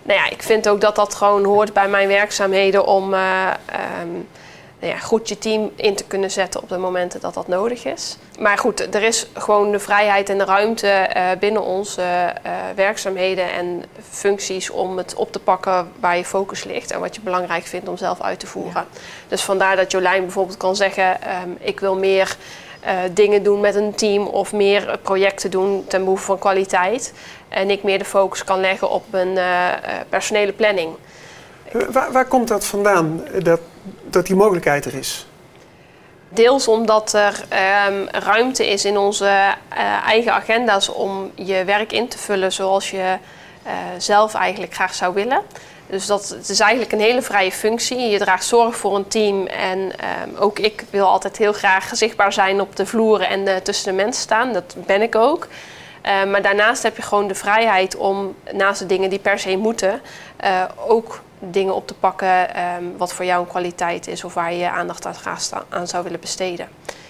nou 0.02 0.20
ja, 0.20 0.28
ik 0.30 0.42
vind 0.42 0.68
ook 0.68 0.80
dat 0.80 0.96
dat 0.96 1.14
gewoon 1.14 1.44
hoort 1.44 1.72
bij 1.72 1.88
mijn 1.88 2.08
werkzaamheden 2.08 2.86
om 2.86 3.14
nou 4.80 4.92
ja, 4.92 4.98
goed 4.98 5.28
je 5.28 5.38
team 5.38 5.70
in 5.76 5.94
te 5.94 6.04
kunnen 6.04 6.30
zetten 6.30 6.62
op 6.62 6.68
de 6.68 6.78
momenten 6.78 7.20
dat 7.20 7.34
dat 7.34 7.48
nodig 7.48 7.84
is. 7.84 8.16
Maar 8.38 8.58
goed, 8.58 8.94
er 8.94 9.02
is 9.02 9.26
gewoon 9.34 9.70
de 9.70 9.78
vrijheid 9.78 10.28
en 10.28 10.38
de 10.38 10.44
ruimte 10.44 10.88
eh, 10.88 11.24
binnen 11.40 11.62
onze 11.62 12.02
eh, 12.02 12.52
werkzaamheden 12.74 13.52
en 13.52 13.84
functies 14.10 14.70
om 14.70 14.96
het 14.96 15.14
op 15.14 15.32
te 15.32 15.38
pakken 15.38 15.90
waar 16.00 16.16
je 16.16 16.24
focus 16.24 16.64
ligt 16.64 16.90
en 16.90 17.00
wat 17.00 17.14
je 17.14 17.20
belangrijk 17.20 17.64
vindt 17.64 17.88
om 17.88 17.96
zelf 17.96 18.20
uit 18.20 18.40
te 18.40 18.46
voeren. 18.46 18.86
Dus 19.28 19.42
vandaar 19.42 19.76
dat 19.76 19.90
Jolijn 19.90 20.22
bijvoorbeeld 20.22 20.56
kan 20.56 20.76
zeggen: 20.76 21.22
ehm, 21.22 21.50
Ik 21.58 21.80
wil 21.80 21.96
meer 21.96 22.36
eh, 22.80 22.98
dingen 23.12 23.42
doen 23.42 23.60
met 23.60 23.74
een 23.74 23.94
team 23.94 24.26
of 24.26 24.52
meer 24.52 24.98
projecten 25.02 25.50
doen 25.50 25.84
ten 25.88 26.02
behoeve 26.02 26.24
van 26.24 26.38
kwaliteit. 26.38 27.12
En 27.48 27.70
ik 27.70 27.82
meer 27.82 27.98
de 27.98 28.04
focus 28.04 28.44
kan 28.44 28.60
leggen 28.60 28.90
op 28.90 29.04
een 29.10 29.36
eh, 29.38 29.66
personele 30.08 30.52
planning. 30.52 30.90
Waar, 31.90 32.12
waar 32.12 32.26
komt 32.26 32.48
dat 32.48 32.64
vandaan, 32.64 33.24
dat, 33.42 33.60
dat 34.10 34.26
die 34.26 34.36
mogelijkheid 34.36 34.84
er 34.84 34.94
is? 34.94 35.26
Deels 36.28 36.68
omdat 36.68 37.12
er 37.12 37.44
ehm, 37.48 38.06
ruimte 38.10 38.70
is 38.70 38.84
in 38.84 38.98
onze 38.98 39.26
eh, 39.68 39.78
eigen 40.06 40.32
agenda's 40.32 40.88
om 40.88 41.30
je 41.34 41.64
werk 41.64 41.92
in 41.92 42.08
te 42.08 42.18
vullen 42.18 42.52
zoals 42.52 42.90
je 42.90 43.16
eh, 43.62 43.72
zelf 43.98 44.34
eigenlijk 44.34 44.74
graag 44.74 44.94
zou 44.94 45.14
willen. 45.14 45.40
Dus 45.86 46.06
dat, 46.06 46.28
het 46.28 46.48
is 46.48 46.60
eigenlijk 46.60 46.92
een 46.92 47.00
hele 47.00 47.22
vrije 47.22 47.52
functie. 47.52 47.98
Je 47.98 48.18
draagt 48.18 48.44
zorg 48.44 48.76
voor 48.76 48.96
een 48.96 49.08
team 49.08 49.46
en 49.46 49.98
ehm, 49.98 50.36
ook 50.38 50.58
ik 50.58 50.84
wil 50.90 51.06
altijd 51.06 51.36
heel 51.36 51.52
graag 51.52 51.90
zichtbaar 51.92 52.32
zijn 52.32 52.60
op 52.60 52.76
de 52.76 52.86
vloeren 52.86 53.28
en 53.28 53.62
tussen 53.62 53.90
de 53.90 54.02
mensen 54.02 54.22
staan. 54.22 54.52
Dat 54.52 54.74
ben 54.86 55.02
ik 55.02 55.14
ook. 55.14 55.48
Eh, 56.08 56.24
maar 56.24 56.42
daarnaast 56.42 56.82
heb 56.82 56.96
je 56.96 57.02
gewoon 57.02 57.28
de 57.28 57.34
vrijheid 57.34 57.96
om 57.96 58.34
naast 58.52 58.78
de 58.78 58.86
dingen 58.86 59.10
die 59.10 59.18
per 59.18 59.38
se 59.38 59.56
moeten, 59.56 60.00
eh, 60.36 60.64
ook 60.86 61.20
dingen 61.38 61.74
op 61.74 61.86
te 61.86 61.94
pakken 61.94 62.54
ehm, 62.54 62.84
wat 62.96 63.12
voor 63.12 63.24
jou 63.24 63.40
een 63.40 63.48
kwaliteit 63.48 64.06
is 64.06 64.24
of 64.24 64.34
waar 64.34 64.52
je 64.52 64.58
je 64.58 64.70
aandacht 64.70 65.06
aan, 65.06 65.16
aan 65.68 65.86
zou 65.86 66.04
willen 66.04 66.20
besteden. 66.20 66.68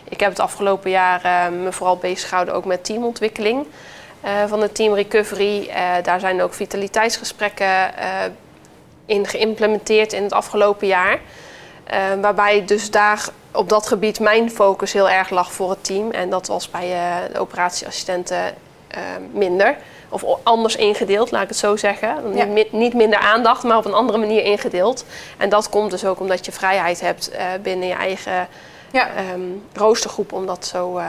Ik 0.09 0.21
heb 0.21 0.31
het 0.31 0.41
afgelopen 0.41 0.91
jaar 0.91 1.25
eh, 1.25 1.49
me 1.49 1.73
vooral 1.73 1.97
bezig 1.97 2.29
gehouden 2.29 2.55
ook 2.55 2.65
met 2.65 2.85
teamontwikkeling 2.85 3.67
eh, 4.21 4.45
van 4.47 4.63
het 4.63 4.75
team 4.75 4.95
Recovery. 4.95 5.69
Eh, 5.69 5.91
daar 6.03 6.21
zijn 6.21 6.43
ook 6.43 6.55
vitaliteitsgesprekken 6.55 7.97
eh, 7.97 8.11
in 9.07 9.27
geïmplementeerd 9.27 10.13
in 10.13 10.23
het 10.23 10.33
afgelopen 10.33 10.87
jaar. 10.87 11.19
Waarbij 12.21 12.65
dus 12.65 12.91
daar 12.91 13.29
op 13.53 13.69
dat 13.69 13.87
gebied 13.87 14.21
mijn 14.21 14.51
focus 14.51 14.93
heel 14.93 15.11
erg 15.11 15.31
lag 15.31 15.53
voor 15.53 15.71
het 15.71 15.85
team. 15.85 16.11
En 16.11 16.31
dat 16.31 16.47
was 16.47 16.71
bij 16.71 16.87
de 17.33 17.39
operatieassistenten 17.39 18.55
minder. 19.33 19.77
Of 20.09 20.25
anders 20.43 20.77
ingedeeld, 20.77 21.31
laat 21.31 21.43
ik 21.43 21.49
het 21.49 21.57
zo 21.59 21.77
zeggen. 21.77 22.35
Ja. 22.35 22.45
Niet, 22.45 22.73
niet 22.73 22.95
minder 22.95 23.19
aandacht, 23.19 23.63
maar 23.63 23.77
op 23.77 23.85
een 23.85 23.95
andere 23.95 24.19
manier 24.19 24.45
ingedeeld. 24.45 25.05
En 25.37 25.49
dat 25.49 25.69
komt 25.69 25.91
dus 25.91 26.05
ook 26.05 26.21
omdat 26.21 26.47
je 26.47 26.53
vrijheid 26.53 27.01
hebt 27.01 27.31
eh, 27.31 27.47
binnen 27.63 27.89
je 27.89 27.95
eigen 27.95 28.49
Ja. 28.91 29.09
ehm, 29.17 29.41
roostergroep 29.75 30.33
om 30.33 30.47
dat 30.47 30.67
zo 30.67 30.97
eh, 30.97 31.07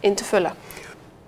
in 0.00 0.14
te 0.14 0.24
vullen. 0.24 0.52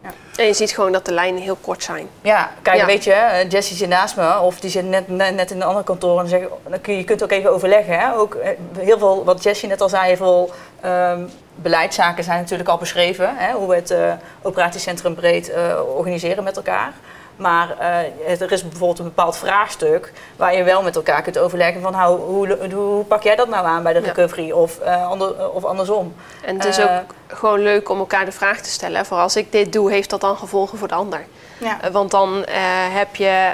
Ja. 0.03 0.11
En 0.37 0.47
je 0.47 0.53
ziet 0.55 0.73
gewoon 0.73 0.93
dat 0.93 1.05
de 1.05 1.13
lijnen 1.13 1.43
heel 1.43 1.57
kort 1.61 1.83
zijn. 1.83 2.09
Ja, 2.23 2.51
kijk, 2.63 2.77
Ja. 2.77 2.87
weet 2.87 3.05
je, 3.05 3.13
eh, 3.13 3.51
Jessie 3.51 3.77
zit 3.77 3.89
naast 3.89 4.17
me 4.17 4.41
of 4.41 4.61
die 4.61 4.71
zit 4.71 4.85
net, 4.85 5.09
net, 5.09 5.35
net 5.35 5.51
in 5.51 5.57
een 5.57 5.67
ander 5.67 5.83
kantoor. 5.85 6.11
En 6.11 6.17
dan 6.17 6.39
zeg, 6.41 6.49
dan 6.69 6.81
kun 6.81 6.93
je, 6.93 6.99
je 6.99 7.05
kunt 7.05 7.23
ook 7.23 7.31
even 7.31 7.53
overleggen. 7.53 7.99
Hè? 7.99 8.15
Ook 8.17 8.37
heel 8.79 8.99
veel, 8.99 9.25
wat 9.25 9.43
Jessie 9.43 9.69
net 9.69 9.81
al 9.81 9.89
zei, 9.89 10.07
heel 10.07 10.17
veel 10.17 10.51
ehm, 10.81 11.21
beleidszaken 11.55 12.25
zijn 12.25 12.41
natuurlijk 12.41 12.69
al 12.69 12.79
beschreven. 12.79 13.37
Hè? 13.37 13.53
Hoe 13.53 13.69
we 13.69 13.75
het 13.75 13.95
operatiecentrum 14.43 15.15
breed 15.15 15.53
organiseren 15.97 16.45
met 16.45 16.57
elkaar. 16.57 16.93
Maar 17.37 17.77
uh, 17.81 18.41
er 18.41 18.53
is 18.53 18.63
bijvoorbeeld 18.63 18.99
een 18.99 19.05
bepaald 19.05 19.37
vraagstuk 19.37 20.13
waar 20.37 20.57
je 20.57 20.63
wel 20.63 20.83
met 20.83 20.97
elkaar 20.97 21.23
kunt 21.23 21.39
overleggen 21.39 21.81
van 21.81 21.95
hoe, 21.95 22.19
hoe, 22.19 22.73
hoe 22.73 23.05
pak 23.05 23.23
jij 23.23 23.37
dat 23.37 23.49
nou 23.49 23.67
aan 23.67 23.83
bij 23.83 23.93
de 23.93 23.99
recovery 23.99 24.51
of, 24.51 24.79
uh, 24.83 25.07
ander, 25.07 25.51
of 25.51 25.65
andersom. 25.65 26.15
En 26.45 26.55
het 26.55 26.65
is 26.65 26.81
ook 26.81 27.15
gewoon 27.27 27.63
leuk 27.63 27.89
om 27.89 27.99
elkaar 27.99 28.25
de 28.25 28.33
vraag 28.33 28.61
te 28.61 28.71
stellen. 28.71 29.07
Voor 29.07 29.19
als 29.19 29.37
ik 29.37 29.53
dit 29.53 29.73
doe, 29.73 29.91
heeft 29.91 30.11
dat 30.11 30.21
dan 30.21 30.37
gevolgen 30.37 30.79
voor 30.79 30.89
de 30.89 30.95
ander? 30.95 31.25
Ja. 31.59 31.91
want 31.93 32.11
dan 32.11 32.45
heb 32.91 33.17
je 33.17 33.53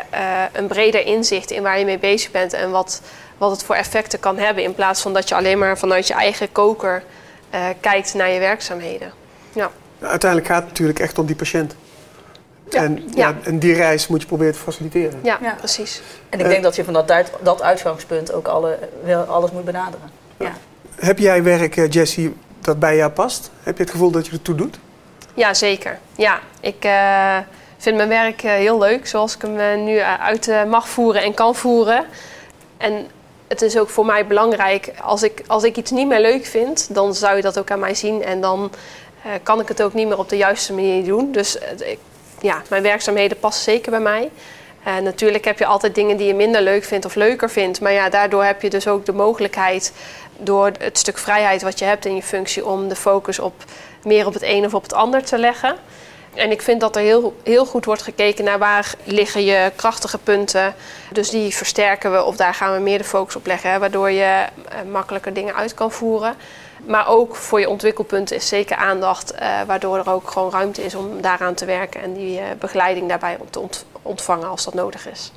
een 0.52 0.66
breder 0.66 1.06
inzicht 1.06 1.50
in 1.50 1.62
waar 1.62 1.78
je 1.78 1.84
mee 1.84 1.98
bezig 1.98 2.30
bent 2.30 2.52
en 2.52 2.70
wat, 2.70 3.02
wat 3.38 3.50
het 3.50 3.64
voor 3.64 3.74
effecten 3.74 4.20
kan 4.20 4.38
hebben. 4.38 4.62
In 4.62 4.74
plaats 4.74 5.02
van 5.02 5.12
dat 5.12 5.28
je 5.28 5.34
alleen 5.34 5.58
maar 5.58 5.78
vanuit 5.78 6.06
je 6.06 6.14
eigen 6.14 6.52
koker 6.52 7.02
kijkt 7.80 8.14
naar 8.14 8.30
je 8.30 8.38
werkzaamheden. 8.38 9.12
Ja. 9.52 9.70
Uiteindelijk 10.00 10.50
gaat 10.50 10.60
het 10.60 10.68
natuurlijk 10.68 10.98
echt 10.98 11.18
om 11.18 11.26
die 11.26 11.36
patiënt. 11.36 11.74
En, 12.74 13.08
ja. 13.14 13.36
en 13.42 13.58
die 13.58 13.74
reis 13.74 14.08
moet 14.08 14.20
je 14.20 14.26
proberen 14.26 14.52
te 14.52 14.58
faciliteren. 14.58 15.20
Ja, 15.22 15.38
precies. 15.58 16.02
En 16.28 16.38
ik 16.38 16.44
denk 16.44 16.56
eh, 16.56 16.62
dat 16.62 16.76
je 16.76 16.84
van 16.84 16.92
dat, 16.92 17.30
dat 17.42 17.62
uitgangspunt 17.62 18.32
ook 18.32 18.48
alle, 18.48 18.78
alles 19.28 19.50
moet 19.50 19.64
benaderen. 19.64 20.10
Ja. 20.38 20.52
Heb 20.94 21.18
jij 21.18 21.42
werk, 21.42 21.76
eh, 21.76 21.90
Jessie, 21.90 22.36
dat 22.60 22.78
bij 22.78 22.96
jou 22.96 23.10
past? 23.10 23.50
Heb 23.62 23.76
je 23.76 23.82
het 23.82 23.92
gevoel 23.92 24.10
dat 24.10 24.26
je 24.26 24.32
er 24.32 24.42
toe 24.42 24.54
doet? 24.54 24.78
Ja, 25.34 25.54
zeker. 25.54 25.98
Ja, 26.16 26.38
ik 26.60 26.84
uh, 26.84 27.36
vind 27.78 27.96
mijn 27.96 28.08
werk 28.08 28.40
heel 28.40 28.78
leuk, 28.78 29.06
zoals 29.06 29.34
ik 29.34 29.42
hem 29.42 29.84
nu 29.84 29.98
uit 30.00 30.50
mag 30.68 30.88
voeren 30.88 31.22
en 31.22 31.34
kan 31.34 31.54
voeren. 31.54 32.04
En 32.76 33.06
het 33.48 33.62
is 33.62 33.78
ook 33.78 33.88
voor 33.88 34.06
mij 34.06 34.26
belangrijk, 34.26 34.92
als 35.02 35.22
ik, 35.22 35.42
als 35.46 35.62
ik 35.62 35.76
iets 35.76 35.90
niet 35.90 36.08
meer 36.08 36.20
leuk 36.20 36.46
vind, 36.46 36.94
dan 36.94 37.14
zou 37.14 37.36
je 37.36 37.42
dat 37.42 37.58
ook 37.58 37.70
aan 37.70 37.78
mij 37.78 37.94
zien. 37.94 38.24
En 38.24 38.40
dan 38.40 38.70
kan 39.42 39.60
ik 39.60 39.68
het 39.68 39.82
ook 39.82 39.94
niet 39.94 40.08
meer 40.08 40.18
op 40.18 40.28
de 40.28 40.36
juiste 40.36 40.72
manier 40.72 41.04
doen. 41.04 41.32
Dus 41.32 41.58
ik 41.78 41.98
ja, 42.40 42.62
mijn 42.68 42.82
werkzaamheden 42.82 43.38
passen 43.38 43.64
zeker 43.64 43.90
bij 43.90 44.00
mij. 44.00 44.30
Uh, 44.86 44.98
natuurlijk 44.98 45.44
heb 45.44 45.58
je 45.58 45.66
altijd 45.66 45.94
dingen 45.94 46.16
die 46.16 46.26
je 46.26 46.34
minder 46.34 46.62
leuk 46.62 46.84
vindt 46.84 47.04
of 47.04 47.14
leuker 47.14 47.50
vindt. 47.50 47.80
Maar 47.80 47.92
ja, 47.92 48.08
daardoor 48.08 48.44
heb 48.44 48.62
je 48.62 48.70
dus 48.70 48.88
ook 48.88 49.06
de 49.06 49.12
mogelijkheid, 49.12 49.92
door 50.36 50.72
het 50.78 50.98
stuk 50.98 51.18
vrijheid 51.18 51.62
wat 51.62 51.78
je 51.78 51.84
hebt 51.84 52.04
in 52.04 52.14
je 52.14 52.22
functie, 52.22 52.66
om 52.66 52.88
de 52.88 52.96
focus 52.96 53.38
op 53.38 53.64
meer 54.02 54.26
op 54.26 54.34
het 54.34 54.42
een 54.42 54.64
of 54.64 54.74
op 54.74 54.82
het 54.82 54.92
ander 54.92 55.24
te 55.24 55.38
leggen. 55.38 55.76
En 56.34 56.50
ik 56.50 56.62
vind 56.62 56.80
dat 56.80 56.96
er 56.96 57.02
heel, 57.02 57.36
heel 57.42 57.66
goed 57.66 57.84
wordt 57.84 58.02
gekeken 58.02 58.44
naar 58.44 58.58
waar 58.58 58.94
liggen 59.04 59.44
je 59.44 59.72
krachtige 59.76 60.18
punten. 60.18 60.74
Dus 61.12 61.30
die 61.30 61.54
versterken 61.54 62.12
we 62.12 62.24
of 62.24 62.36
daar 62.36 62.54
gaan 62.54 62.74
we 62.74 62.80
meer 62.80 62.98
de 62.98 63.04
focus 63.04 63.36
op 63.36 63.46
leggen. 63.46 63.80
Waardoor 63.80 64.10
je 64.10 64.22
uh, 64.22 64.90
makkelijker 64.90 65.32
dingen 65.32 65.54
uit 65.54 65.74
kan 65.74 65.92
voeren. 65.92 66.34
Maar 66.86 67.08
ook 67.08 67.36
voor 67.36 67.60
je 67.60 67.68
ontwikkelpunten 67.68 68.36
is 68.36 68.48
zeker 68.48 68.76
aandacht, 68.76 69.34
uh, 69.34 69.60
waardoor 69.66 69.96
er 69.96 70.10
ook 70.10 70.30
gewoon 70.30 70.50
ruimte 70.50 70.84
is 70.84 70.94
om 70.94 71.20
daaraan 71.20 71.54
te 71.54 71.64
werken 71.64 72.02
en 72.02 72.12
die 72.12 72.38
uh, 72.38 72.44
begeleiding 72.58 73.08
daarbij 73.08 73.38
te 73.50 73.68
ontvangen 74.02 74.48
als 74.48 74.64
dat 74.64 74.74
nodig 74.74 75.08
is. 75.08 75.32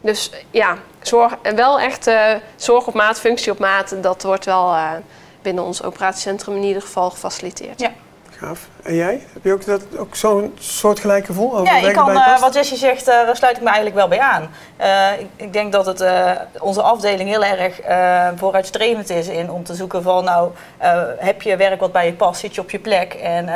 Dus 0.00 0.30
ja, 0.50 0.78
zorg, 1.02 1.36
wel 1.54 1.80
echt 1.80 2.10
zorg 2.56 2.86
op 2.86 2.94
maat, 2.94 3.20
functie 3.20 3.52
op 3.52 3.58
maat, 3.58 4.02
dat 4.02 4.22
wordt 4.22 4.44
wel 4.44 4.74
binnen 5.42 5.64
ons 5.64 5.82
operatiecentrum 5.82 6.56
in 6.56 6.62
ieder 6.62 6.82
geval 6.82 7.10
gefaciliteerd. 7.10 7.90
Gaaf. 8.38 8.68
En 8.82 8.94
jij? 8.94 9.22
Heb 9.32 9.44
je 9.44 9.52
ook, 9.52 9.64
dat, 9.64 9.82
ook 9.98 10.16
zo'n 10.16 10.54
soortgelijk 10.58 11.26
gevoel? 11.26 11.58
Over 11.58 11.74
ja, 11.74 11.88
ik 11.88 11.94
kan, 11.94 12.10
uh, 12.10 12.40
wat 12.40 12.54
Jessie 12.54 12.76
zegt, 12.76 13.08
uh, 13.08 13.14
daar 13.14 13.36
sluit 13.36 13.56
ik 13.56 13.62
me 13.62 13.66
eigenlijk 13.66 13.96
wel 13.96 14.08
bij 14.08 14.20
aan. 14.20 14.50
Uh, 14.80 15.20
ik, 15.20 15.26
ik, 15.36 15.52
denk 15.52 15.72
dat 15.72 15.86
het, 15.86 16.04
onze 16.58 16.82
afdeling 16.82 17.28
heel 17.28 17.44
erg 17.44 17.80
vooruitstrevend 18.36 19.10
is 19.10 19.28
in 19.28 19.50
om 19.50 19.64
te 19.64 19.74
zoeken 19.74 20.02
van, 20.02 20.24
nou, 20.24 20.50
heb 21.18 21.42
je 21.42 21.56
werk 21.56 21.80
wat 21.80 21.92
bij 21.92 22.06
je 22.06 22.12
past, 22.12 22.40
zit 22.40 22.54
je 22.54 22.60
op 22.60 22.70
je 22.70 22.78
plek 22.78 23.14
en 23.14 23.48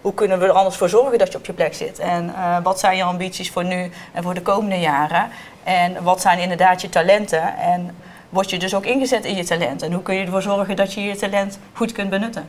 hoe 0.00 0.14
kunnen 0.14 0.38
we 0.38 0.46
er 0.46 0.52
anders 0.52 0.76
voor 0.76 0.88
zorgen 0.88 1.18
dat 1.18 1.32
je 1.32 1.38
op 1.38 1.46
je 1.46 1.52
plek 1.52 1.74
zit? 1.74 1.98
En 1.98 2.34
wat 2.62 2.80
zijn 2.80 2.96
je 2.96 3.02
ambities 3.02 3.50
voor 3.50 3.64
nu 3.64 3.90
en 4.12 4.22
voor 4.22 4.34
de 4.34 4.42
komende 4.42 4.80
jaren? 4.80 5.28
En 5.64 6.02
wat 6.02 6.20
zijn 6.20 6.38
inderdaad 6.38 6.80
je 6.80 6.88
talenten? 6.88 7.56
En 7.58 7.96
word 8.28 8.50
je 8.50 8.58
dus 8.58 8.74
ook 8.74 8.86
ingezet 8.86 9.24
in 9.24 9.36
je 9.36 9.44
talent? 9.44 9.82
En 9.82 9.92
hoe 9.92 10.02
kun 10.02 10.14
je 10.14 10.24
ervoor 10.24 10.42
zorgen 10.42 10.76
dat 10.76 10.92
je 10.92 11.02
je 11.02 11.16
talent 11.16 11.58
goed 11.72 11.92
kunt 11.92 12.10
benutten? 12.10 12.48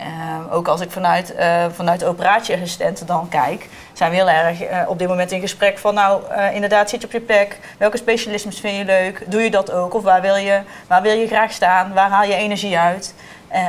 Uh, 0.00 0.54
ook 0.54 0.68
als 0.68 0.80
ik 0.80 0.90
vanuit, 0.90 1.34
uh, 1.38 1.64
vanuit 1.74 2.04
operatieassistenten 2.04 3.06
dan 3.06 3.28
kijk, 3.28 3.68
zijn 3.92 4.10
we 4.10 4.16
heel 4.16 4.28
erg 4.28 4.62
uh, 4.62 4.82
op 4.86 4.98
dit 4.98 5.08
moment 5.08 5.30
in 5.30 5.40
gesprek 5.40 5.78
van 5.78 5.94
nou, 5.94 6.22
inderdaad 6.52 6.90
zit 6.90 7.00
je 7.00 7.06
op 7.06 7.12
je 7.12 7.20
plek, 7.20 7.58
welke 7.78 7.96
specialismes 7.96 8.60
vind 8.60 8.76
je 8.76 8.84
leuk, 8.84 9.24
doe 9.26 9.42
je 9.42 9.50
dat 9.50 9.72
ook 9.72 9.94
of 9.94 10.02
waar 10.02 10.20
wil 10.20 10.36
je, 10.36 10.60
waar 10.86 11.02
wil 11.02 11.16
je 11.16 11.26
graag 11.26 11.52
staan, 11.52 11.92
waar 11.92 12.10
haal 12.10 12.24
je 12.24 12.34
energie 12.34 12.78
uit 12.78 13.14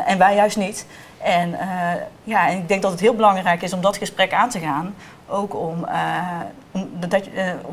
en 0.06 0.18
waar 0.18 0.34
juist 0.34 0.58
niet. 0.58 0.86
En, 1.18 1.58
ja, 2.24 2.50
en 2.50 2.58
ik 2.58 2.68
denk 2.68 2.82
dat 2.82 2.92
het 2.92 3.00
heel 3.00 3.16
belangrijk 3.16 3.62
is 3.62 3.74
om 3.74 3.82
dat 3.82 3.98
gesprek 3.98 4.34
aan 4.34 4.50
te 4.50 4.60
gaan, 4.60 4.96
ook 5.28 5.56
om, 5.56 5.88
om 6.72 6.90
dat, 7.00 7.22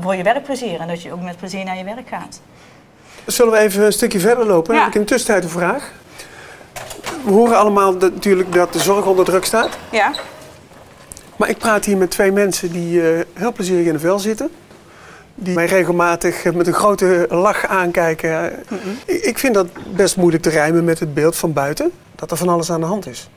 voor 0.00 0.16
je 0.16 0.22
werkplezier 0.22 0.80
en 0.80 0.88
dat 0.88 1.02
je 1.02 1.12
ook 1.12 1.22
met 1.22 1.36
plezier 1.36 1.64
naar 1.64 1.76
je 1.76 1.84
werk 1.84 2.08
gaat. 2.08 2.40
Zullen 3.26 3.52
we 3.52 3.58
even 3.58 3.84
een 3.84 3.92
stukje 3.92 4.20
verder 4.20 4.46
lopen? 4.46 4.74
Ja. 4.74 4.80
Heb 4.80 4.88
ik 4.88 4.94
in 4.94 5.00
de 5.00 5.06
tussentijd 5.06 5.44
een 5.44 5.50
vraag? 5.50 5.92
We 7.24 7.32
horen 7.32 7.58
allemaal 7.58 7.92
natuurlijk 7.92 8.52
dat 8.52 8.72
de 8.72 8.78
zorg 8.78 9.06
onder 9.06 9.24
druk 9.24 9.44
staat. 9.44 9.78
Ja. 9.90 10.14
Maar 11.36 11.48
ik 11.48 11.58
praat 11.58 11.84
hier 11.84 11.96
met 11.96 12.10
twee 12.10 12.32
mensen 12.32 12.72
die 12.72 13.00
uh, 13.00 13.20
heel 13.34 13.52
plezierig 13.52 13.86
in 13.86 13.92
de 13.92 13.98
vel 13.98 14.18
zitten. 14.18 14.50
Die 15.34 15.54
mij 15.54 15.66
regelmatig 15.66 16.44
met 16.54 16.66
een 16.66 16.72
grote 16.72 17.26
lach 17.30 17.66
aankijken. 17.66 18.52
Ik 19.04 19.38
vind 19.38 19.54
dat 19.54 19.66
best 19.96 20.16
moeilijk 20.16 20.42
te 20.42 20.50
rijmen 20.50 20.84
met 20.84 21.00
het 21.00 21.14
beeld 21.14 21.36
van 21.36 21.52
buiten. 21.52 21.90
Dat 22.14 22.30
er 22.30 22.36
van 22.36 22.48
alles 22.48 22.70
aan 22.70 22.80
de 22.80 22.86
hand 22.86 23.06
is. 23.06 23.28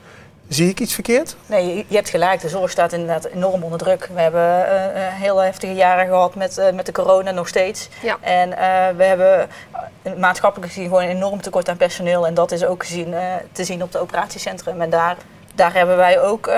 Zie 0.50 0.68
ik 0.68 0.80
iets 0.80 0.94
verkeerd? 0.94 1.36
Nee, 1.46 1.84
je 1.88 1.94
hebt 1.94 2.08
gelijk. 2.08 2.40
De 2.40 2.48
zorg 2.48 2.70
staat 2.70 2.92
inderdaad 2.92 3.24
enorm 3.24 3.62
onder 3.62 3.78
druk. 3.78 4.08
We 4.14 4.20
hebben 4.20 4.66
uh, 4.66 5.06
heel 5.08 5.38
heftige 5.38 5.74
jaren 5.74 6.06
gehad 6.06 6.34
met, 6.34 6.58
uh, 6.58 6.70
met 6.70 6.86
de 6.86 6.92
corona 6.92 7.30
nog 7.30 7.48
steeds. 7.48 7.88
Ja. 8.02 8.16
En 8.20 8.48
uh, 8.48 8.56
we 8.96 9.04
hebben 9.04 9.48
maatschappelijk 10.18 10.72
gezien 10.72 10.88
gewoon 10.88 11.02
een 11.02 11.08
enorm 11.08 11.40
tekort 11.40 11.68
aan 11.68 11.76
personeel. 11.76 12.26
En 12.26 12.34
dat 12.34 12.52
is 12.52 12.64
ook 12.64 12.84
gezien, 12.84 13.14
te 13.52 13.64
zien 13.64 13.82
op 13.82 13.92
het 13.92 14.02
operatiecentrum. 14.02 14.80
En 14.80 14.90
daar, 14.90 15.16
daar 15.54 15.74
hebben 15.74 15.96
wij 15.96 16.20
ook, 16.20 16.50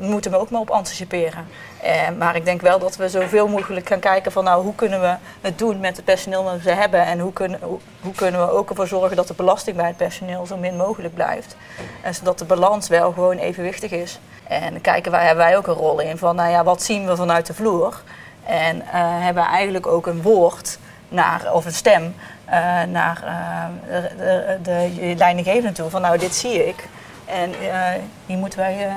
moeten 0.00 0.30
we 0.30 0.36
ook 0.36 0.50
maar 0.50 0.60
op 0.60 0.70
anticiperen. 0.70 1.46
Eh, 1.82 2.08
maar 2.18 2.36
ik 2.36 2.44
denk 2.44 2.60
wel 2.60 2.78
dat 2.78 2.96
we 2.96 3.08
zoveel 3.08 3.48
mogelijk 3.48 3.88
gaan 3.88 3.98
kijken 3.98 4.32
van 4.32 4.44
nou, 4.44 4.62
hoe 4.62 4.74
kunnen 4.74 5.00
we 5.00 5.14
het 5.40 5.58
doen 5.58 5.80
met 5.80 5.96
het 5.96 6.04
personeel 6.04 6.44
dat 6.44 6.62
we 6.62 6.72
hebben 6.72 7.04
en 7.04 7.18
hoe 7.18 7.32
kunnen, 7.32 7.60
hoe, 8.00 8.14
kunnen 8.14 8.46
we 8.46 8.52
ook 8.52 8.70
ervoor 8.70 8.86
zorgen 8.86 9.16
dat 9.16 9.28
de 9.28 9.34
belasting 9.34 9.76
bij 9.76 9.86
het 9.86 9.96
personeel 9.96 10.46
zo 10.46 10.56
min 10.56 10.76
mogelijk 10.76 11.14
blijft. 11.14 11.56
En 12.02 12.14
zodat 12.14 12.38
de 12.38 12.44
balans 12.44 12.88
wel 12.88 13.12
gewoon 13.12 13.36
evenwichtig 13.36 13.90
is. 13.90 14.18
En 14.46 14.80
kijken 14.80 15.12
wij, 15.12 15.26
hebben 15.26 15.44
wij 15.44 15.56
ook 15.56 15.66
een 15.66 15.74
rol 15.74 16.00
in 16.00 16.18
van 16.18 16.36
nou 16.36 16.50
ja, 16.50 16.64
wat 16.64 16.82
zien 16.82 17.06
we 17.06 17.16
vanuit 17.16 17.46
de 17.46 17.54
vloer? 17.54 18.02
En 18.44 18.76
uh, 18.76 18.82
hebben 18.92 19.42
we 19.42 19.48
eigenlijk 19.48 19.86
ook 19.86 20.06
een 20.06 20.22
woord 20.22 20.78
naar, 21.08 21.52
of 21.52 21.64
een 21.64 21.72
stem 21.72 22.14
uh, 22.48 22.82
naar 22.82 23.22
de, 24.16 24.58
de, 24.62 24.88
de 24.98 25.14
leidinggevende 25.16 25.72
toe 25.72 25.90
van 25.90 26.00
nou, 26.00 26.18
dit 26.18 26.34
zie 26.34 26.66
ik. 26.66 26.88
En 27.24 27.54
hier 28.26 28.38
moeten 28.38 28.58
wij 28.58 28.88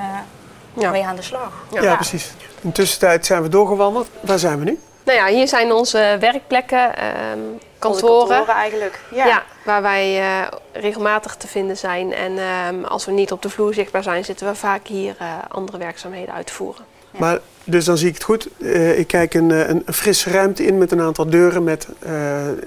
ja. 0.74 0.90
mee 0.90 1.04
aan 1.04 1.16
de 1.16 1.22
slag. 1.22 1.52
Ja, 1.70 1.94
precies. 1.94 2.32
In 2.60 2.68
de 2.68 2.72
tussentijd 2.72 3.26
zijn 3.26 3.42
we 3.42 3.48
doorgewandeld. 3.48 4.08
Waar 4.20 4.38
zijn 4.38 4.58
we 4.58 4.64
nu? 4.64 4.78
Nou 5.04 5.18
ja, 5.18 5.26
hier 5.26 5.48
zijn 5.48 5.72
onze 5.72 6.16
werkplekken, 6.20 6.84
um, 6.86 7.58
kantoren. 7.78 8.28
kantoren 8.28 8.54
eigenlijk. 8.54 9.00
Ja. 9.14 9.42
waar 9.64 9.82
wij 9.82 10.20
uh, 10.20 10.46
regelmatig 10.72 11.34
te 11.34 11.48
vinden 11.48 11.76
zijn. 11.76 12.12
En 12.12 12.38
um, 12.68 12.84
als 12.84 13.04
we 13.04 13.12
niet 13.12 13.32
op 13.32 13.42
de 13.42 13.50
vloer 13.50 13.74
zichtbaar 13.74 14.02
zijn, 14.02 14.24
zitten 14.24 14.46
we 14.46 14.54
vaak 14.54 14.86
hier 14.86 15.16
uh, 15.20 15.28
andere 15.48 15.78
werkzaamheden 15.78 16.34
uit 16.34 16.46
te 16.46 16.52
voeren. 16.52 16.84
Ja. 17.10 17.20
Maar, 17.20 17.38
dus 17.64 17.84
dan 17.84 17.96
zie 17.96 18.08
ik 18.08 18.14
het 18.14 18.22
goed. 18.22 18.48
Uh, 18.58 18.98
ik 18.98 19.06
kijk 19.06 19.34
een, 19.34 19.50
een, 19.50 19.82
frisse 19.86 20.30
ruimte 20.30 20.64
in 20.64 20.78
met 20.78 20.92
een 20.92 21.00
aantal 21.00 21.30
deuren. 21.30 21.64
Met 21.64 21.88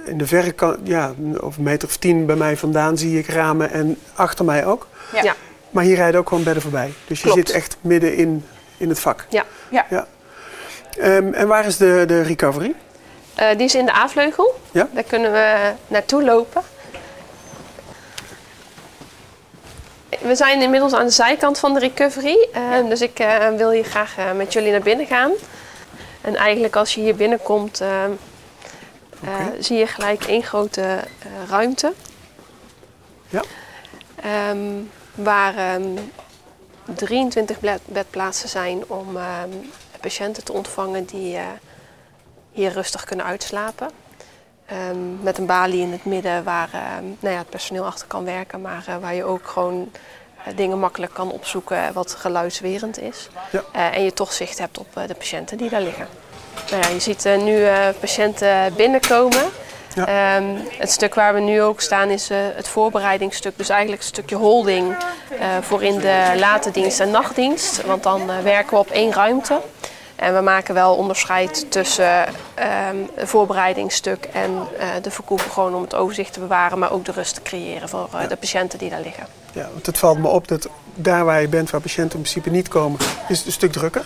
in 0.06 0.18
de 0.18 0.28
verre 0.28 0.52
kant, 0.52 0.78
ja, 0.84 1.14
of 1.40 1.58
een 1.58 1.64
meter 1.64 1.88
of 1.88 1.98
tien 1.98 2.26
bij 2.26 2.36
mij 2.36 2.58
vandaan 2.58 2.98
zie 2.98 3.20
ik 3.20 3.28
ramen 3.28 3.72
en 3.72 3.98
achter 4.16 4.46
mij 4.46 4.66
ook. 4.66 4.88
Ja. 5.22 5.36
Maar 5.78 5.86
hier 5.86 5.96
rijden 5.96 6.20
ook 6.20 6.28
gewoon 6.28 6.44
bedden 6.44 6.62
voorbij. 6.64 6.94
Dus 7.08 7.22
je 7.22 7.32
zit 7.32 7.50
echt 7.50 7.78
midden 7.82 8.16
in, 8.16 8.46
in 8.78 8.90
het 8.90 9.00
vak. 9.00 9.26
Ja. 9.30 9.46
ja. 9.70 9.86
ja. 9.90 10.08
Um, 11.00 11.34
en 11.34 11.48
waar 11.48 11.66
is 11.66 11.78
de, 11.78 12.04
de 12.08 12.22
recovery? 12.22 12.74
Uh, 13.40 13.50
die 13.50 13.66
is 13.66 13.76
in 13.76 13.86
de 13.86 13.94
A-vleugel. 13.94 14.60
Ja? 14.72 14.88
Daar 14.92 15.04
kunnen 15.04 15.32
we 15.32 15.74
naartoe 15.88 16.24
lopen. 16.24 16.62
We 20.20 20.36
zijn 20.36 20.62
inmiddels 20.62 20.94
aan 20.94 21.06
de 21.06 21.12
zijkant 21.12 21.60
van 21.60 21.74
de 21.74 21.80
recovery. 21.80 22.48
Uh, 22.56 22.90
Dus 22.90 23.02
ik 23.02 23.20
uh, 23.20 23.48
wil 23.50 23.72
hier 23.72 23.86
graag 23.86 24.16
met 24.36 24.54
jullie 24.54 24.72
naar 24.72 24.82
binnen 24.82 25.06
gaan. 25.06 25.32
En 26.22 26.36
eigenlijk 26.36 26.76
als 26.76 26.96
je 26.96 27.02
hier 27.02 27.16
binnenkomt, 27.16 27.82
okay. 29.24 29.52
zie 29.60 29.78
je 29.78 29.88
gelijk 29.88 30.24
één 30.24 30.44
grote 30.44 31.00
ruimte. 31.50 31.94
Ja. 33.30 33.44
Um, 34.50 34.90
waar 35.18 35.76
um, 35.76 36.12
23 36.96 37.58
bedplaatsen 37.86 38.50
zijn 38.50 38.84
om 38.88 39.18
um, 39.18 39.72
patiënten 40.02 40.44
te 40.44 40.54
ontvangen 40.54 41.06
die 41.06 41.36
uh, 41.36 41.42
hier 42.52 42.72
rustig 42.72 43.04
kunnen 43.04 43.26
uitslapen. 43.26 43.90
Um, 44.92 45.20
met 45.22 45.38
een 45.38 45.46
balie 45.46 45.82
in 45.82 45.92
het 45.92 46.06
midden 46.06 46.44
waar 46.44 46.70
nou 47.20 47.34
ja, 47.34 47.40
het 47.40 47.50
personeel 47.50 47.86
achter 47.86 48.08
kan 48.08 48.24
werken, 48.26 48.62
maar 48.62 48.86
uh, 48.90 48.98
waar 48.98 49.14
je 49.14 49.24
ook 49.24 49.48
gewoon 49.48 49.92
uh, 50.48 50.58
dingen 50.58 50.80
makkelijk 50.80 51.14
kan 51.14 51.32
opzoeken 51.32 51.94
wat 51.94 52.16
geluidswerend 52.16 53.00
is. 53.00 53.30
Ja. 53.52 53.92
en 53.92 54.04
je 54.04 54.14
toch 54.14 54.34
zicht 54.34 54.58
hebt 54.58 54.78
op 54.78 54.88
de 55.08 55.16
patiënten 55.16 55.58
die 55.58 55.70
daar 55.70 55.82
liggen. 55.82 56.08
Nou 56.70 56.84
ja, 56.84 56.90
je 56.90 57.00
ziet 57.00 57.24
nu 57.24 57.66
patiënten 58.00 58.74
binnenkomen. 58.76 59.50
Ja. 60.06 60.38
Um, 60.38 60.58
het 60.78 60.92
stuk 60.92 61.16
waar 61.16 61.34
we 61.34 61.40
nu 61.40 61.62
ook 61.62 61.82
staan 61.82 62.10
is 62.10 62.32
uh, 62.32 62.38
het 62.56 62.68
voorbereidingsstuk. 62.68 63.58
Dus 63.58 63.70
eigenlijk 63.70 64.02
een 64.02 64.08
stukje 64.08 64.36
holding 64.36 64.96
voor 65.62 65.84
in 65.84 66.00
de 66.00 66.34
late 66.36 66.72
dienst 66.72 67.00
en 67.00 67.12
nachtdienst. 67.12 67.86
Want 67.86 68.04
dan 68.04 68.26
werken 68.44 68.74
we 68.74 68.78
op 68.78 68.90
één 68.90 69.14
ruimte. 69.14 69.62
En 70.16 70.36
we 70.36 70.42
maken 70.42 70.74
wel 70.74 70.96
onderscheid 70.96 71.72
tussen 71.72 72.28
um, 72.28 73.10
het 73.16 73.30
voorbereidingsstuk 73.30 74.26
en 74.34 74.68
de 75.02 75.12
verkoeven, 75.12 75.52
gewoon 75.52 75.76
om 75.76 75.82
het 75.82 75.96
overzicht 75.96 76.34
te 76.34 76.40
bewaren, 76.40 76.80
maar 76.80 76.92
ook 76.92 77.06
de 77.06 77.12
rust 77.12 77.34
te 77.36 77.42
creëren 77.42 77.90
voor 77.90 78.10
de 78.30 78.36
patiënten 78.36 78.80
die 78.80 78.90
daar 78.90 79.02
liggen. 79.02 79.28
Ja, 79.52 79.68
want 79.74 79.86
het 79.86 79.98
valt 79.98 80.18
me 80.18 80.28
op 80.28 80.48
dat 80.48 80.70
daar 80.96 81.26
waar 81.26 81.42
je 81.42 81.48
bent, 81.48 81.70
waar 81.70 81.82
patiënten 81.82 82.18
in 82.18 82.22
principe 82.22 82.50
niet 82.50 82.68
komen, 82.68 83.00
is 83.28 83.38
het 83.38 83.48
een 83.48 83.52
stuk 83.52 83.72
drukker. 83.72 84.06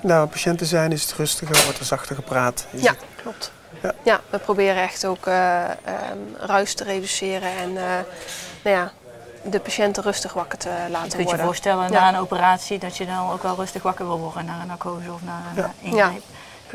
Daar 0.00 0.18
waar 0.18 0.26
patiënten 0.26 0.66
zijn, 0.66 0.92
is 0.92 1.02
het 1.02 1.12
rustiger, 1.12 1.62
wordt 1.64 1.78
er 1.78 1.84
zachter 1.84 2.14
gepraat. 2.14 2.66
Ja, 2.70 2.94
klopt. 3.22 3.52
Ja. 3.82 3.94
ja. 4.02 4.20
we 4.30 4.38
proberen 4.38 4.82
echt 4.82 5.06
ook 5.06 5.26
uh, 5.26 5.64
um, 6.12 6.36
ruis 6.38 6.74
te 6.74 6.84
reduceren 6.84 7.50
en 7.56 7.72
nou 8.62 8.76
ja, 8.76 8.92
de 9.42 9.60
patiënten 9.60 10.02
rustig 10.02 10.32
wakker 10.32 10.58
te 10.58 10.68
laten 10.68 10.90
worden. 10.90 11.18
Je 11.18 11.24
kunt 11.24 11.30
je 11.30 11.44
voorstellen 11.44 11.92
na 11.92 12.08
een 12.08 12.20
operatie 12.20 12.78
dat 12.78 12.96
je 12.96 13.06
dan 13.06 13.30
ook 13.30 13.42
wel 13.42 13.56
rustig 13.56 13.82
wakker 13.82 14.06
wil 14.06 14.18
worden 14.18 14.44
na 14.44 14.60
een 14.60 14.66
narcose 14.66 15.12
of 15.12 15.22
na 15.22 15.42
een 15.56 15.62
ja. 15.62 15.72
ingreep. 15.80 16.22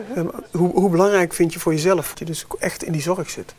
Ja. 0.06 0.16
Um, 0.16 0.32
hoe, 0.52 0.72
hoe, 0.72 0.90
belangrijk 0.90 1.34
vind 1.34 1.54
je 1.54 1.60
voor 1.60 1.74
jezelf 1.74 2.10
dat 2.10 2.20
je 2.20 2.26
dus 2.26 2.46
echt 2.60 2.84
in 2.84 2.92
die 2.92 3.02
zorg 3.02 3.30
zit? 3.30 3.54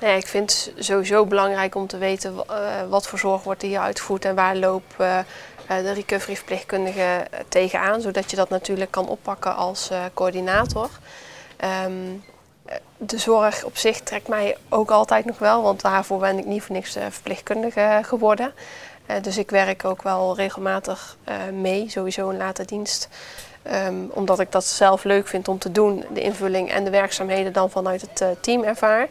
Nee, 0.00 0.16
ik 0.16 0.26
vind 0.26 0.70
het 0.74 0.84
sowieso 0.84 1.26
belangrijk 1.26 1.74
om 1.74 1.86
te 1.86 1.98
weten 1.98 2.34
uh, 2.34 2.66
wat 2.88 3.06
voor 3.06 3.18
zorg 3.18 3.42
wordt 3.42 3.62
hier 3.62 3.80
uitgevoerd 3.80 4.24
en 4.24 4.34
waar 4.34 4.56
loopt 4.56 4.94
uh, 5.00 5.18
de 5.66 5.92
recovery-verpleegkundige 5.92 7.26
tegenaan, 7.48 8.00
zodat 8.00 8.30
je 8.30 8.36
dat 8.36 8.48
natuurlijk 8.48 8.90
kan 8.90 9.08
oppakken 9.08 9.56
als 9.56 9.90
uh, 9.92 9.98
coördinator. 10.14 10.88
Um, 11.84 12.24
de 12.96 13.18
zorg 13.18 13.64
op 13.64 13.76
zich 13.76 14.00
trekt 14.00 14.28
mij 14.28 14.56
ook 14.68 14.90
altijd 14.90 15.24
nog 15.24 15.38
wel, 15.38 15.62
want 15.62 15.80
daarvoor 15.80 16.18
ben 16.18 16.38
ik 16.38 16.44
niet 16.44 16.62
voor 16.62 16.74
niks 16.74 16.96
verpleegkundige 17.08 18.00
geworden. 18.02 18.52
dus 19.22 19.38
ik 19.38 19.50
werk 19.50 19.84
ook 19.84 20.02
wel 20.02 20.36
regelmatig 20.36 21.16
mee, 21.52 21.90
sowieso 21.90 22.28
in 22.28 22.36
late 22.36 22.64
dienst. 22.64 23.08
Um, 23.86 24.10
omdat 24.12 24.40
ik 24.40 24.52
dat 24.52 24.64
zelf 24.64 25.04
leuk 25.04 25.28
vind 25.28 25.48
om 25.48 25.58
te 25.58 25.72
doen, 25.72 26.04
de 26.12 26.20
invulling 26.20 26.70
en 26.70 26.84
de 26.84 26.90
werkzaamheden 26.90 27.52
dan 27.52 27.70
vanuit 27.70 28.00
het 28.00 28.42
team 28.42 28.62
ervaar. 28.62 29.08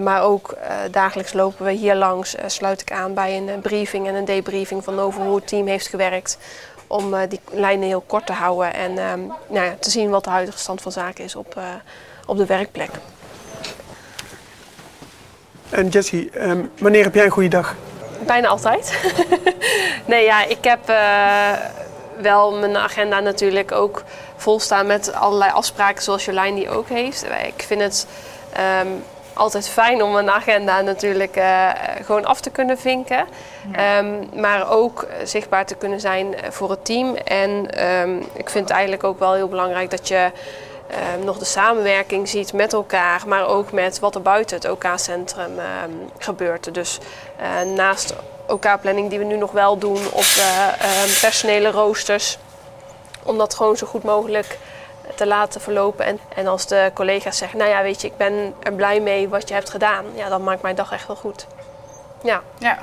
Maar 0.00 0.22
ook 0.22 0.56
dagelijks 0.90 1.32
lopen 1.32 1.64
we 1.64 1.72
hier 1.72 1.94
langs, 1.94 2.36
sluit 2.46 2.80
ik 2.80 2.92
aan 2.92 3.14
bij 3.14 3.36
een 3.36 3.60
briefing 3.60 4.08
en 4.08 4.14
een 4.14 4.24
debriefing 4.24 4.84
van 4.84 4.98
over 4.98 5.22
hoe 5.22 5.36
het 5.36 5.48
team 5.48 5.66
heeft 5.66 5.86
gewerkt. 5.86 6.38
Om 6.86 7.14
die 7.28 7.40
lijnen 7.50 7.86
heel 7.86 8.04
kort 8.06 8.26
te 8.26 8.32
houden 8.32 8.74
en 8.74 8.98
um, 8.98 9.32
nou 9.48 9.66
ja, 9.66 9.74
te 9.80 9.90
zien 9.90 10.10
wat 10.10 10.24
de 10.24 10.30
huidige 10.30 10.58
stand 10.58 10.82
van 10.82 10.92
zaken 10.92 11.24
is 11.24 11.36
op, 11.36 11.60
op 12.26 12.36
de 12.36 12.46
werkplek. 12.46 12.90
En 15.70 15.88
Jessie, 15.88 16.30
um, 16.48 16.70
wanneer 16.78 17.04
heb 17.04 17.14
jij 17.14 17.24
een 17.24 17.30
goede 17.30 17.48
dag? 17.48 17.74
Bijna 18.26 18.48
altijd. 18.48 19.12
nee, 20.06 20.24
ja, 20.24 20.44
ik 20.44 20.64
heb 20.64 20.90
wel 22.20 22.52
mijn 22.52 22.76
agenda 22.76 23.20
natuurlijk 23.20 23.72
ook 23.72 24.02
volstaan 24.36 24.86
met 24.86 25.12
allerlei 25.12 25.52
afspraken 25.52 26.02
zoals 26.02 26.24
Jolijn 26.24 26.54
die 26.54 26.70
ook 26.70 26.88
heeft. 26.88 27.26
Ik 27.46 27.62
vind 27.62 27.80
het 27.80 28.06
um, 28.82 29.02
altijd 29.36 29.68
fijn 29.68 30.02
om 30.02 30.12
mijn 30.12 30.30
agenda 30.30 30.80
natuurlijk 30.80 31.36
uh, 31.36 31.70
gewoon 32.04 32.24
af 32.24 32.40
te 32.40 32.50
kunnen 32.50 32.78
vinken. 32.78 33.26
Ja. 33.72 33.98
Um, 33.98 34.28
maar 34.34 34.70
ook 34.70 35.06
zichtbaar 35.24 35.66
te 35.66 35.74
kunnen 35.74 36.00
zijn 36.00 36.34
voor 36.50 36.70
het 36.70 36.84
team. 36.84 37.14
En 37.14 37.84
um, 37.86 38.18
ik 38.32 38.50
vind 38.50 38.68
het 38.68 38.70
eigenlijk 38.70 39.04
ook 39.04 39.18
wel 39.18 39.34
heel 39.34 39.48
belangrijk 39.48 39.90
dat 39.90 40.08
je 40.08 40.30
nog 41.24 41.38
de 41.38 41.44
samenwerking 41.44 42.28
ziet 42.28 42.52
met 42.52 42.72
elkaar, 42.72 43.22
maar 43.26 43.46
ook 43.46 43.72
met 43.72 43.98
wat 43.98 44.14
er 44.14 44.22
buiten 44.22 44.56
het 44.56 44.70
OK-centrum 44.70 45.52
gebeurt. 46.18 46.74
Dus 46.74 46.98
uh, 47.40 47.74
naast 47.74 48.14
OK-planning 48.46 49.10
die 49.10 49.18
we 49.18 49.24
nu 49.24 49.36
nog 49.36 49.52
wel 49.52 49.78
doen 49.78 50.06
op 50.12 50.22
uh, 50.22 50.66
uh, 50.82 51.20
personele 51.20 51.70
roosters. 51.70 52.38
Om 53.22 53.38
dat 53.38 53.54
gewoon 53.54 53.76
zo 53.76 53.86
goed 53.86 54.02
mogelijk 54.02 54.58
te 55.14 55.26
laten 55.26 55.60
verlopen. 55.60 56.04
En, 56.04 56.18
en 56.34 56.46
als 56.46 56.66
de 56.66 56.90
collega's 56.94 57.36
zeggen, 57.36 57.58
nou 57.58 57.70
ja, 57.70 57.82
weet 57.82 58.00
je, 58.00 58.06
ik 58.06 58.16
ben 58.16 58.54
er 58.62 58.72
blij 58.72 59.00
mee 59.00 59.28
wat 59.28 59.48
je 59.48 59.54
hebt 59.54 59.70
gedaan. 59.70 60.04
Ja, 60.14 60.28
dan 60.28 60.44
maakt 60.44 60.62
mijn 60.62 60.76
dag 60.76 60.92
echt 60.92 61.06
wel 61.06 61.16
goed. 61.16 61.46
Ja. 62.22 62.42
ja. 62.58 62.78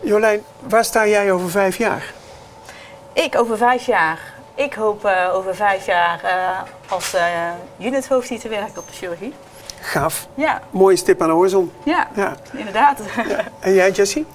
Jolijn, 0.00 0.44
waar 0.58 0.84
sta 0.84 1.06
jij 1.06 1.32
over 1.32 1.50
vijf 1.50 1.76
jaar? 1.76 2.12
Ik 3.12 3.38
over 3.38 3.56
vijf 3.56 3.86
jaar? 3.86 4.34
Ik 4.56 4.74
hoop 4.74 5.04
uh, 5.04 5.34
over 5.34 5.54
vijf 5.54 5.86
jaar 5.86 6.20
uh, 6.24 6.90
als 6.92 7.14
uh, 7.14 7.22
unithoofd 7.86 8.28
hier 8.28 8.40
te 8.40 8.48
werken 8.48 8.78
op 8.78 8.86
de 8.86 8.92
chirurgie. 8.92 9.34
Gaaf. 9.80 10.26
Ja. 10.34 10.60
Mooie 10.70 10.96
stip 10.96 11.22
aan 11.22 11.28
de 11.28 11.34
horizon. 11.34 11.72
Ja, 11.82 12.08
ja. 12.14 12.34
inderdaad. 12.52 13.00
Ja. 13.28 13.44
En 13.60 13.74
jij, 13.74 13.90
Jessie? 13.90 14.26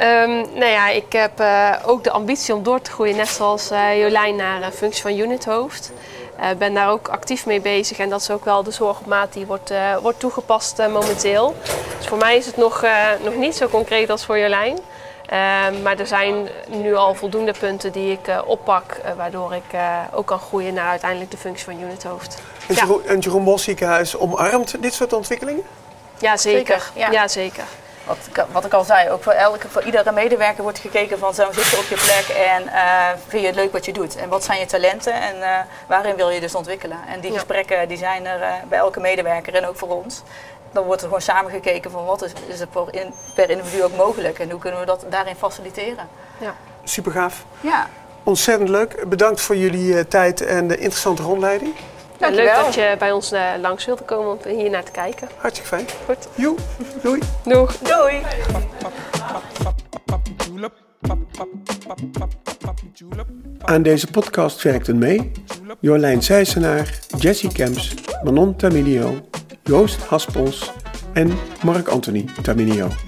Um, 0.00 0.46
nou 0.54 0.64
ja, 0.64 0.88
ik 0.88 1.12
heb 1.12 1.40
uh, 1.40 1.74
ook 1.86 2.04
de 2.04 2.10
ambitie 2.10 2.54
om 2.54 2.62
door 2.62 2.80
te 2.80 2.90
groeien, 2.90 3.16
net 3.16 3.28
zoals 3.28 3.72
uh, 3.72 4.00
Jolijn, 4.00 4.36
naar 4.36 4.62
een 4.62 4.72
functie 4.72 5.02
van 5.02 5.18
unithoofd. 5.18 5.92
Ik 6.36 6.44
uh, 6.44 6.50
ben 6.58 6.74
daar 6.74 6.90
ook 6.90 7.08
actief 7.08 7.46
mee 7.46 7.60
bezig 7.60 7.98
en 7.98 8.08
dat 8.08 8.20
is 8.20 8.30
ook 8.30 8.44
wel 8.44 8.62
de 8.62 8.70
zorg 8.70 8.98
op 8.98 9.06
maat 9.06 9.32
die 9.32 9.46
wordt, 9.46 9.72
wordt 10.02 10.20
toegepast 10.20 10.78
momenteel. 10.78 11.54
Dus 11.98 12.06
voor 12.06 12.18
mij 12.18 12.36
is 12.36 12.46
het 12.46 12.56
nog, 12.56 12.84
nog 13.24 13.34
niet 13.34 13.56
zo 13.56 13.68
concreet 13.68 14.10
als 14.10 14.24
voor 14.24 14.38
Jolijn. 14.38 14.78
Uh, 15.34 15.82
maar 15.82 15.98
er 15.98 16.06
zijn 16.06 16.48
nu 16.68 16.94
al 16.94 17.14
voldoende 17.14 17.54
punten 17.58 17.92
die 17.92 18.12
ik 18.12 18.28
uh, 18.28 18.38
oppak, 18.44 18.96
uh, 19.04 19.10
waardoor 19.16 19.54
ik 19.54 19.78
ook 20.12 20.26
kan 20.26 20.38
groeien 20.38 20.74
naar 20.74 20.88
uiteindelijk 20.88 21.30
de 21.30 21.36
functie 21.36 21.64
van 21.64 21.80
unithoofd. 21.80 22.42
En 22.68 22.74
Jeroen, 22.74 23.02
ja. 23.06 23.14
Jeroen 23.14 23.44
Bos 23.44 23.62
ziekenhuis 23.62 24.16
omarmt 24.16 24.82
dit 24.82 24.94
soort 24.94 25.12
ontwikkelingen? 25.12 25.62
Ja, 26.18 26.36
zeker. 26.36 26.80
zeker 26.80 26.90
ja. 26.94 27.10
ja. 27.10 27.28
zeker. 27.28 27.64
Wat, 28.04 28.46
wat, 28.52 28.64
ik 28.64 28.72
al 28.72 28.84
zei, 28.84 29.10
ook 29.10 29.22
voor, 29.22 29.32
elke, 29.32 29.68
voor 29.68 29.82
iedere 29.82 30.12
medewerker 30.12 30.62
wordt 30.62 30.78
gekeken 30.78 31.18
van 31.18 31.34
zo 31.34 31.52
zit 31.52 31.66
je 31.66 31.76
op 31.76 31.88
je 31.88 31.94
plek 31.94 32.36
en 32.36 32.62
vind 33.28 33.42
je 33.42 33.48
het 33.48 33.56
leuk 33.56 33.72
wat 33.72 33.84
je 33.84 33.92
doet? 33.92 34.16
En 34.16 34.28
wat 34.28 34.44
zijn 34.44 34.58
je 34.58 34.66
talenten 34.66 35.12
en 35.12 35.66
waarin 35.86 36.16
wil 36.16 36.30
je 36.30 36.40
dus 36.40 36.54
ontwikkelen? 36.54 36.98
En 37.08 37.20
die 37.20 37.30
ja. 37.30 37.36
gesprekken 37.36 37.88
die 37.88 37.96
zijn 37.96 38.26
er 38.26 38.40
bij 38.68 38.78
elke 38.78 39.00
medewerker 39.00 39.54
en 39.54 39.66
ook 39.66 39.76
voor 39.76 39.88
ons 39.88 40.22
dan 40.74 40.84
wordt 40.84 41.00
er 41.00 41.06
gewoon 41.06 41.22
samengekeken 41.22 41.90
van 41.90 42.04
wat 42.04 42.22
is, 42.24 42.32
is 42.46 42.60
er 42.60 42.66
per, 42.66 42.86
in, 42.90 43.12
per 43.34 43.50
individu 43.50 43.82
ook 43.82 43.96
mogelijk 43.96 44.38
en 44.38 44.50
hoe 44.50 44.60
kunnen 44.60 44.80
we 44.80 44.86
dat 44.86 45.06
daarin 45.10 45.34
faciliteren. 45.34 46.08
Ja. 46.40 46.54
Super 46.84 47.12
gaaf. 47.12 47.44
Ja. 47.60 47.88
Ontzettend 48.22 48.68
leuk. 48.68 49.08
Bedankt 49.08 49.40
voor 49.40 49.56
jullie 49.56 49.92
uh, 49.92 50.00
tijd 50.00 50.40
en 50.40 50.68
de 50.68 50.76
interessante 50.76 51.22
rondleiding. 51.22 51.74
Ja, 52.18 52.30
leuk 52.30 52.54
dat 52.54 52.74
je 52.74 52.94
bij 52.98 53.12
ons 53.12 53.32
uh, 53.32 53.50
langs 53.60 53.84
wilde 53.84 54.02
komen 54.02 54.30
om 54.32 54.50
hier 54.50 54.70
naar 54.70 54.84
te 54.84 54.90
kijken. 54.90 55.28
Hartstikke 55.36 55.68
fijn. 55.68 55.86
Goed. 56.04 56.28
Joe. 56.34 56.54
Doei. 57.02 57.20
Doeg. 57.44 57.76
Doei. 57.76 58.22
Aan 63.64 63.82
deze 63.82 64.06
podcast 64.06 64.62
werkten 64.62 64.98
mee 64.98 65.32
Jolijn 65.80 66.22
Sijsenaar, 66.22 66.98
Jessie 67.18 67.52
Kemps, 67.52 67.94
Manon 68.22 68.56
Tamilio, 68.56 69.28
Joost 69.66 70.10
Haspels 70.10 70.70
en 71.14 71.32
Mark 71.62 71.88
Anthony 71.88 72.24
Taminio. 72.42 73.03